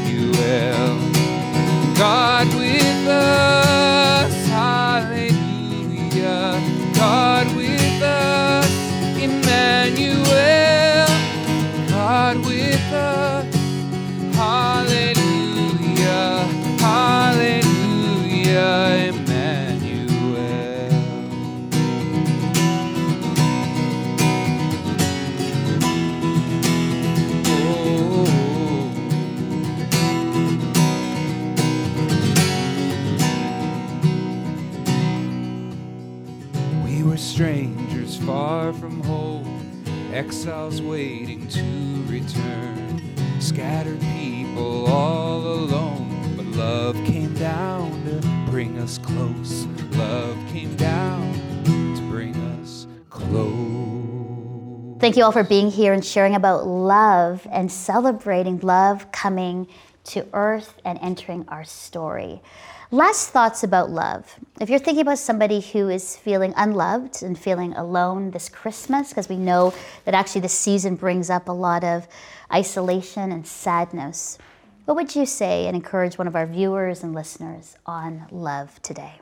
Exiles 40.21 40.83
waiting 40.83 41.49
to 41.49 41.63
return, 42.07 43.01
scattered 43.41 43.99
people 44.19 44.87
all 44.87 45.41
alone. 45.41 46.35
But 46.37 46.45
love 46.45 46.95
came 47.07 47.33
down 47.37 48.05
to 48.05 48.51
bring 48.51 48.79
us 48.79 48.99
close. 48.99 49.65
Love 49.93 50.37
came 50.53 50.77
down 50.77 51.33
to 51.65 52.03
bring 52.11 52.37
us 52.61 52.87
close. 53.09 55.01
Thank 55.01 55.17
you 55.17 55.25
all 55.25 55.33
for 55.33 55.43
being 55.43 55.71
here 55.71 55.95
and 55.95 56.05
sharing 56.05 56.35
about 56.35 56.67
love 56.67 57.47
and 57.51 57.73
celebrating 57.73 58.59
love 58.59 59.11
coming 59.13 59.69
to 60.05 60.27
earth 60.35 60.75
and 60.85 60.99
entering 61.01 61.47
our 61.49 61.65
story. 61.65 62.43
Last 62.93 63.31
thoughts 63.31 63.63
about 63.63 63.89
love. 63.89 64.35
If 64.61 64.69
you're 64.69 64.81
thinking 64.81 65.03
about 65.03 65.21
somebody 65.21 65.61
who 65.61 65.89
is 65.89 66.17
feeling 66.17 66.53
unloved 66.57 67.23
and 67.23 67.39
feeling 67.39 67.73
alone 67.75 68.33
this 68.33 68.49
Christmas, 68.49 69.11
because 69.11 69.29
we 69.29 69.37
know 69.37 69.73
that 70.05 70.15
actually 70.15 70.41
this 70.41 70.59
season 70.59 70.97
brings 70.97 71.31
up 71.31 71.49
a 71.49 71.53
lot 71.53 71.85
of 71.85 72.09
isolation 72.53 73.31
and 73.31 73.47
sadness, 73.47 74.39
what 74.87 74.97
would 74.97 75.15
you 75.15 75.25
say 75.25 75.69
and 75.69 75.77
encourage 75.77 76.19
one 76.19 76.27
of 76.27 76.35
our 76.35 76.47
viewers 76.47 77.05
and 77.05 77.15
listeners 77.15 77.77
on 77.87 78.27
love 78.33 78.83
today? 78.83 79.21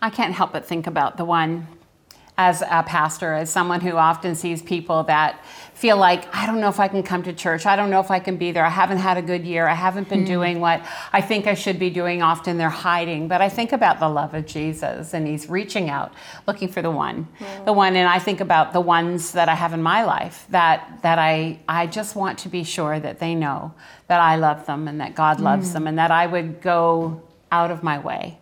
I 0.00 0.08
can't 0.08 0.32
help 0.32 0.52
but 0.52 0.64
think 0.64 0.86
about 0.86 1.16
the 1.16 1.24
one 1.24 1.66
as 2.38 2.60
a 2.62 2.82
pastor, 2.86 3.32
as 3.32 3.48
someone 3.48 3.80
who 3.80 3.96
often 3.96 4.34
sees 4.34 4.60
people 4.60 5.04
that 5.04 5.42
feel 5.72 5.96
like, 5.96 6.34
I 6.34 6.46
don't 6.46 6.60
know 6.60 6.68
if 6.68 6.78
I 6.78 6.88
can 6.88 7.02
come 7.02 7.22
to 7.22 7.32
church. 7.32 7.64
I 7.64 7.76
don't 7.76 7.90
know 7.90 8.00
if 8.00 8.10
I 8.10 8.18
can 8.18 8.36
be 8.36 8.52
there. 8.52 8.64
I 8.64 8.70
haven't 8.70 8.98
had 8.98 9.16
a 9.16 9.22
good 9.22 9.44
year. 9.44 9.66
I 9.66 9.74
haven't 9.74 10.08
been 10.10 10.24
mm. 10.24 10.26
doing 10.26 10.60
what 10.60 10.84
I 11.14 11.22
think 11.22 11.46
I 11.46 11.54
should 11.54 11.78
be 11.78 11.88
doing. 11.88 12.22
Often 12.22 12.58
they're 12.58 12.68
hiding. 12.68 13.28
But 13.28 13.40
I 13.40 13.48
think 13.48 13.72
about 13.72 14.00
the 14.00 14.08
love 14.08 14.34
of 14.34 14.44
Jesus 14.44 15.14
and 15.14 15.26
He's 15.26 15.48
reaching 15.48 15.88
out, 15.88 16.12
looking 16.46 16.68
for 16.68 16.82
the 16.82 16.90
one. 16.90 17.26
Mm. 17.38 17.64
The 17.64 17.72
one. 17.72 17.96
And 17.96 18.08
I 18.08 18.18
think 18.18 18.40
about 18.40 18.74
the 18.74 18.82
ones 18.82 19.32
that 19.32 19.48
I 19.48 19.54
have 19.54 19.72
in 19.72 19.82
my 19.82 20.04
life 20.04 20.46
that, 20.50 21.00
that 21.02 21.18
I, 21.18 21.58
I 21.68 21.86
just 21.86 22.16
want 22.16 22.38
to 22.40 22.50
be 22.50 22.64
sure 22.64 23.00
that 23.00 23.18
they 23.18 23.34
know 23.34 23.72
that 24.08 24.20
I 24.20 24.36
love 24.36 24.66
them 24.66 24.88
and 24.88 25.00
that 25.00 25.14
God 25.14 25.40
loves 25.40 25.70
mm. 25.70 25.72
them 25.74 25.86
and 25.86 25.98
that 25.98 26.10
I 26.10 26.26
would 26.26 26.60
go 26.60 27.22
out 27.50 27.70
of 27.70 27.82
my 27.82 27.98
way 27.98 28.38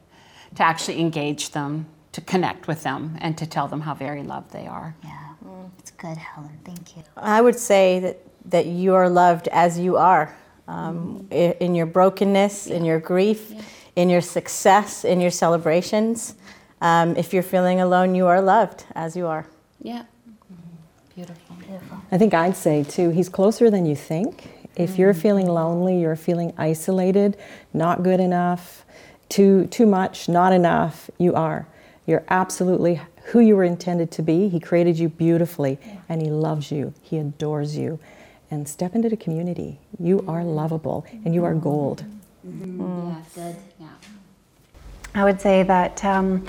to 0.56 0.62
actually 0.64 1.00
engage 1.00 1.50
them 1.50 1.86
to 2.14 2.20
connect 2.20 2.68
with 2.68 2.84
them 2.84 3.18
and 3.20 3.36
to 3.36 3.44
tell 3.44 3.66
them 3.66 3.80
how 3.80 3.92
very 3.92 4.22
loved 4.22 4.52
they 4.52 4.68
are. 4.68 4.94
Yeah, 5.02 5.34
mm. 5.44 5.68
it's 5.80 5.90
good, 5.90 6.16
Helen. 6.16 6.56
Thank 6.64 6.96
you. 6.96 7.02
I 7.16 7.40
would 7.40 7.58
say 7.58 7.98
that, 7.98 8.20
that 8.50 8.66
you 8.66 8.94
are 8.94 9.08
loved 9.08 9.48
as 9.48 9.80
you 9.80 9.96
are 9.96 10.32
um, 10.68 11.26
mm. 11.28 11.58
in 11.58 11.74
your 11.74 11.86
brokenness, 11.86 12.68
yeah. 12.68 12.76
in 12.76 12.84
your 12.84 13.00
grief, 13.00 13.50
yeah. 13.50 13.62
in 13.96 14.10
your 14.10 14.20
success, 14.20 15.04
in 15.04 15.20
your 15.20 15.32
celebrations. 15.32 16.36
Um, 16.80 17.16
if 17.16 17.32
you're 17.32 17.42
feeling 17.42 17.80
alone, 17.80 18.14
you 18.14 18.28
are 18.28 18.40
loved 18.40 18.84
as 18.94 19.16
you 19.16 19.26
are. 19.26 19.46
Yeah. 19.82 20.02
Mm-hmm. 20.02 21.14
Beautiful. 21.16 21.56
Beautiful. 21.56 21.98
I 22.12 22.18
think 22.18 22.32
I'd 22.32 22.56
say, 22.56 22.84
too, 22.84 23.10
he's 23.10 23.28
closer 23.28 23.70
than 23.70 23.86
you 23.86 23.96
think. 23.96 24.68
If 24.76 24.90
mm-hmm. 24.90 25.00
you're 25.00 25.14
feeling 25.14 25.48
lonely, 25.48 26.00
you're 26.00 26.14
feeling 26.14 26.52
isolated, 26.56 27.36
not 27.72 28.04
good 28.04 28.20
enough, 28.20 28.84
too, 29.28 29.66
too 29.66 29.86
much, 29.86 30.28
not 30.28 30.52
enough, 30.52 31.10
you 31.18 31.34
are. 31.34 31.66
You're 32.06 32.24
absolutely 32.28 33.00
who 33.26 33.40
you 33.40 33.56
were 33.56 33.64
intended 33.64 34.10
to 34.12 34.22
be. 34.22 34.48
He 34.48 34.60
created 34.60 34.98
you 34.98 35.08
beautifully 35.08 35.78
and 36.08 36.20
He 36.20 36.30
loves 36.30 36.70
you, 36.70 36.94
He 37.02 37.18
adores 37.18 37.76
you. 37.76 37.98
And 38.50 38.68
step 38.68 38.94
into 38.94 39.08
the 39.08 39.16
community. 39.16 39.80
You 39.98 40.24
are 40.28 40.44
lovable 40.44 41.06
and 41.24 41.34
you 41.34 41.44
are 41.44 41.54
gold. 41.54 42.04
Mm-hmm. 42.46 42.80
Mm. 42.82 43.16
Yes, 43.16 43.34
good. 43.34 43.56
Yeah. 43.80 43.88
I 45.14 45.24
would 45.24 45.40
say 45.40 45.62
that. 45.62 46.04
Um, 46.04 46.46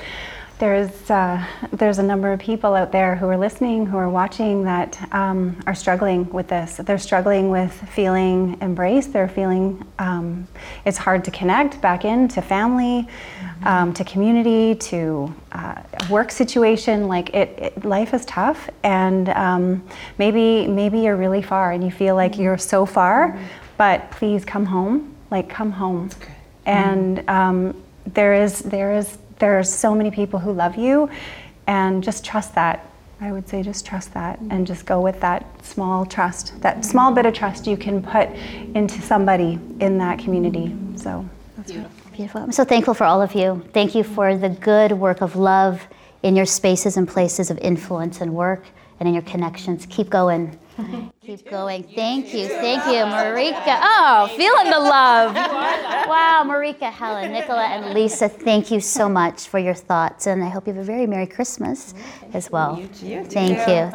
there's 0.58 1.12
uh, 1.12 1.46
there's 1.74 2.00
a 2.00 2.04
number 2.04 2.32
of 2.32 2.40
people 2.40 2.76
out 2.76 2.92
there 2.92 3.16
who 3.16 3.28
are 3.28 3.38
listening, 3.38 3.86
who 3.86 3.98
are 3.98 4.10
watching, 4.10 4.64
that 4.64 5.08
um, 5.14 5.58
are 5.68 5.76
struggling 5.76 6.30
with 6.30 6.48
this. 6.48 6.78
They're 6.78 6.98
struggling 6.98 7.50
with 7.50 7.74
feeling 7.90 8.58
embraced. 8.62 9.12
They're 9.12 9.28
feeling 9.28 9.86
um, 10.00 10.48
it's 10.86 10.98
hard 10.98 11.26
to 11.26 11.32
connect 11.32 11.82
back 11.82 12.06
into 12.06 12.42
family, 12.42 13.08
mm-hmm. 13.08 13.68
um, 13.68 13.94
to 13.94 14.04
community, 14.06 14.76
to 14.76 15.34
uh, 15.52 15.82
work 16.10 16.32
situation. 16.32 17.08
Like 17.08 17.34
it, 17.34 17.60
it, 17.60 17.86
life 17.86 18.14
is 18.14 18.24
tough, 18.26 18.70
and 18.84 19.30
um, 19.30 19.84
maybe 20.18 20.68
maybe 20.68 21.00
you're 21.00 21.18
really 21.18 21.42
far, 21.42 21.74
and 21.74 21.84
you 21.84 21.92
feel 21.92 22.16
like 22.16 22.34
mm-hmm. 22.34 22.44
you're 22.44 22.58
so 22.58 22.86
far. 22.86 23.32
Mm-hmm. 23.32 23.46
But 23.78 24.10
please 24.12 24.46
come 24.46 24.66
home. 24.66 25.16
Like 25.32 25.50
come 25.50 25.72
home, 25.72 26.12
and 26.66 27.28
um, 27.30 27.84
there 28.06 28.34
is 28.36 28.60
there 28.60 28.96
is 28.96 29.18
there 29.40 29.58
are 29.60 29.64
so 29.64 29.94
many 29.94 30.12
people 30.12 30.40
who 30.40 30.52
love 30.52 30.76
you, 30.76 31.10
and 31.68 32.04
just 32.04 32.24
trust 32.24 32.56
that. 32.56 32.90
I 33.22 33.32
would 33.32 33.48
say 33.48 33.64
just 33.64 33.86
trust 33.86 34.14
that 34.14 34.40
and 34.50 34.68
just 34.68 34.86
go 34.86 35.00
with 35.00 35.22
that 35.22 35.46
small 35.66 36.06
trust, 36.06 36.62
that 36.62 36.84
small 36.84 37.14
bit 37.14 37.26
of 37.26 37.34
trust 37.34 37.66
you 37.66 37.78
can 37.78 38.04
put 38.04 38.30
into 38.76 39.02
somebody 39.02 39.58
in 39.80 39.98
that 40.00 40.20
community. 40.20 40.76
So 40.98 41.28
that's 41.56 41.72
beautiful. 41.72 42.12
beautiful. 42.12 42.42
I'm 42.42 42.52
so 42.52 42.66
thankful 42.66 42.94
for 42.94 43.06
all 43.06 43.22
of 43.22 43.34
you. 43.34 43.66
Thank 43.72 43.96
you 43.96 44.04
for 44.04 44.36
the 44.36 44.50
good 44.50 44.92
work 44.92 45.22
of 45.22 45.38
love 45.38 45.88
in 46.24 46.36
your 46.36 46.46
spaces 46.46 46.98
and 46.98 47.08
places 47.08 47.50
of 47.50 47.58
influence 47.60 48.20
and 48.20 48.34
work 48.34 48.66
and 49.00 49.08
in 49.08 49.14
your 49.14 49.24
connections. 49.24 49.86
Keep 49.86 50.10
going. 50.10 50.60
Keep 51.22 51.50
going. 51.50 51.84
Thank 51.84 52.34
you. 52.34 52.48
Thank 52.48 52.86
you, 52.86 53.06
Marika. 53.06 53.80
Oh, 53.82 54.30
feeling 54.36 54.66
the 54.72 54.80
love. 54.80 55.34
Wow, 55.34 56.44
Marika, 56.46 56.92
Helen, 56.92 57.32
Nicola, 57.32 57.64
and 57.66 57.94
Lisa, 57.94 58.28
thank 58.30 58.72
you 58.72 58.80
so 58.80 59.08
much 59.08 59.48
for 59.48 59.58
your 59.58 59.74
thoughts. 59.74 60.28
And 60.28 60.44
I 60.44 60.50
hope 60.50 60.68
you 60.68 60.74
have 60.74 60.82
a 60.82 60.86
very 60.86 61.08
Merry 61.08 61.28
Christmas 61.28 61.94
as 62.34 62.52
well. 62.52 62.76
Thank 62.76 63.02
you. 63.02 63.24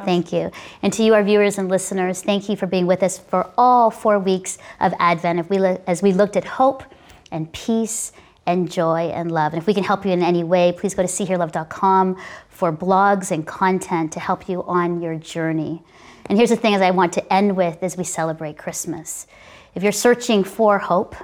Thank 0.04 0.32
you. 0.32 0.50
And 0.82 0.92
to 0.92 1.02
you, 1.02 1.14
our 1.14 1.22
viewers 1.22 1.58
and 1.58 1.68
listeners, 1.68 2.22
thank 2.22 2.48
you 2.48 2.56
for 2.56 2.66
being 2.66 2.86
with 2.86 3.02
us 3.02 3.18
for 3.18 3.50
all 3.58 3.90
four 3.90 4.18
weeks 4.18 4.58
of 4.80 4.94
Advent 4.98 5.50
as 5.86 6.02
we 6.02 6.12
looked 6.12 6.36
at 6.36 6.44
hope 6.44 6.82
and 7.30 7.52
peace 7.52 8.12
and 8.46 8.70
joy 8.70 9.10
and 9.14 9.30
love. 9.30 9.52
And 9.52 9.60
if 9.60 9.66
we 9.66 9.74
can 9.74 9.84
help 9.84 10.04
you 10.04 10.12
in 10.12 10.22
any 10.22 10.42
way, 10.42 10.72
please 10.76 10.94
go 10.94 11.02
to 11.02 11.08
seehearlove.com 11.08 12.16
for 12.48 12.72
blogs 12.72 13.30
and 13.30 13.46
content 13.46 14.12
to 14.12 14.20
help 14.20 14.48
you 14.48 14.62
on 14.64 15.00
your 15.00 15.14
journey. 15.14 15.82
And 16.26 16.38
here's 16.38 16.50
the 16.50 16.56
thing 16.56 16.74
as 16.74 16.82
I 16.82 16.90
want 16.90 17.12
to 17.14 17.32
end 17.32 17.56
with 17.56 17.82
as 17.82 17.96
we 17.96 18.04
celebrate 18.04 18.56
Christmas. 18.56 19.26
If 19.74 19.82
you're 19.82 19.92
searching 19.92 20.44
for 20.44 20.78
hope, 20.78 21.14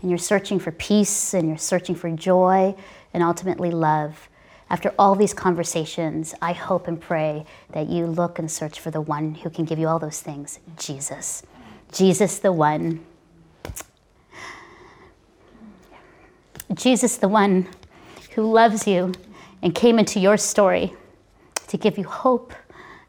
and 0.00 0.10
you're 0.10 0.18
searching 0.18 0.58
for 0.58 0.72
peace, 0.72 1.34
and 1.34 1.48
you're 1.48 1.58
searching 1.58 1.94
for 1.94 2.10
joy, 2.10 2.74
and 3.12 3.22
ultimately 3.22 3.70
love, 3.70 4.28
after 4.70 4.94
all 4.98 5.16
these 5.16 5.34
conversations, 5.34 6.32
I 6.40 6.52
hope 6.52 6.86
and 6.86 7.00
pray 7.00 7.44
that 7.72 7.88
you 7.88 8.06
look 8.06 8.38
and 8.38 8.50
search 8.50 8.78
for 8.78 8.90
the 8.90 9.00
one 9.00 9.34
who 9.34 9.50
can 9.50 9.64
give 9.64 9.78
you 9.78 9.88
all 9.88 9.98
those 9.98 10.20
things 10.20 10.60
Jesus. 10.78 11.42
Jesus, 11.92 12.38
the 12.38 12.52
one. 12.52 13.04
Jesus, 16.72 17.16
the 17.16 17.28
one 17.28 17.66
who 18.34 18.50
loves 18.50 18.86
you 18.86 19.12
and 19.60 19.74
came 19.74 19.98
into 19.98 20.20
your 20.20 20.36
story 20.36 20.94
to 21.66 21.76
give 21.76 21.98
you 21.98 22.04
hope 22.04 22.54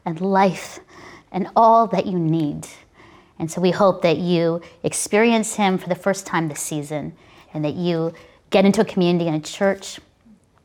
and 0.04 0.20
life 0.20 0.80
and 1.32 1.48
all 1.56 1.86
that 1.88 2.06
you 2.06 2.18
need. 2.18 2.68
And 3.38 3.50
so 3.50 3.60
we 3.60 3.72
hope 3.72 4.02
that 4.02 4.18
you 4.18 4.60
experience 4.84 5.56
Him 5.56 5.78
for 5.78 5.88
the 5.88 5.94
first 5.96 6.26
time 6.26 6.48
this 6.48 6.60
season 6.60 7.14
and 7.52 7.64
that 7.64 7.74
you 7.74 8.14
get 8.50 8.64
into 8.64 8.82
a 8.82 8.84
community 8.84 9.26
and 9.26 9.36
a 9.44 9.48
church 9.48 9.98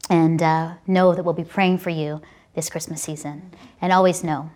and 0.10 0.42
uh, 0.42 0.74
know 0.86 1.16
that 1.16 1.24
we'll 1.24 1.34
be 1.34 1.44
praying 1.44 1.80
for 1.80 1.90
you 1.90 2.22
this 2.54 2.70
Christmas 2.70 3.02
season. 3.02 3.52
And 3.82 3.92
always 3.92 4.24
know 4.24 4.52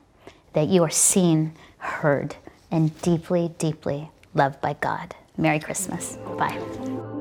that 0.53 0.67
you 0.67 0.83
are 0.83 0.89
seen, 0.89 1.53
heard, 1.77 2.35
and 2.69 2.99
deeply, 3.01 3.53
deeply 3.57 4.11
loved 4.33 4.61
by 4.61 4.73
God. 4.73 5.15
Merry 5.37 5.59
Christmas. 5.59 6.17
Bye. 6.37 7.20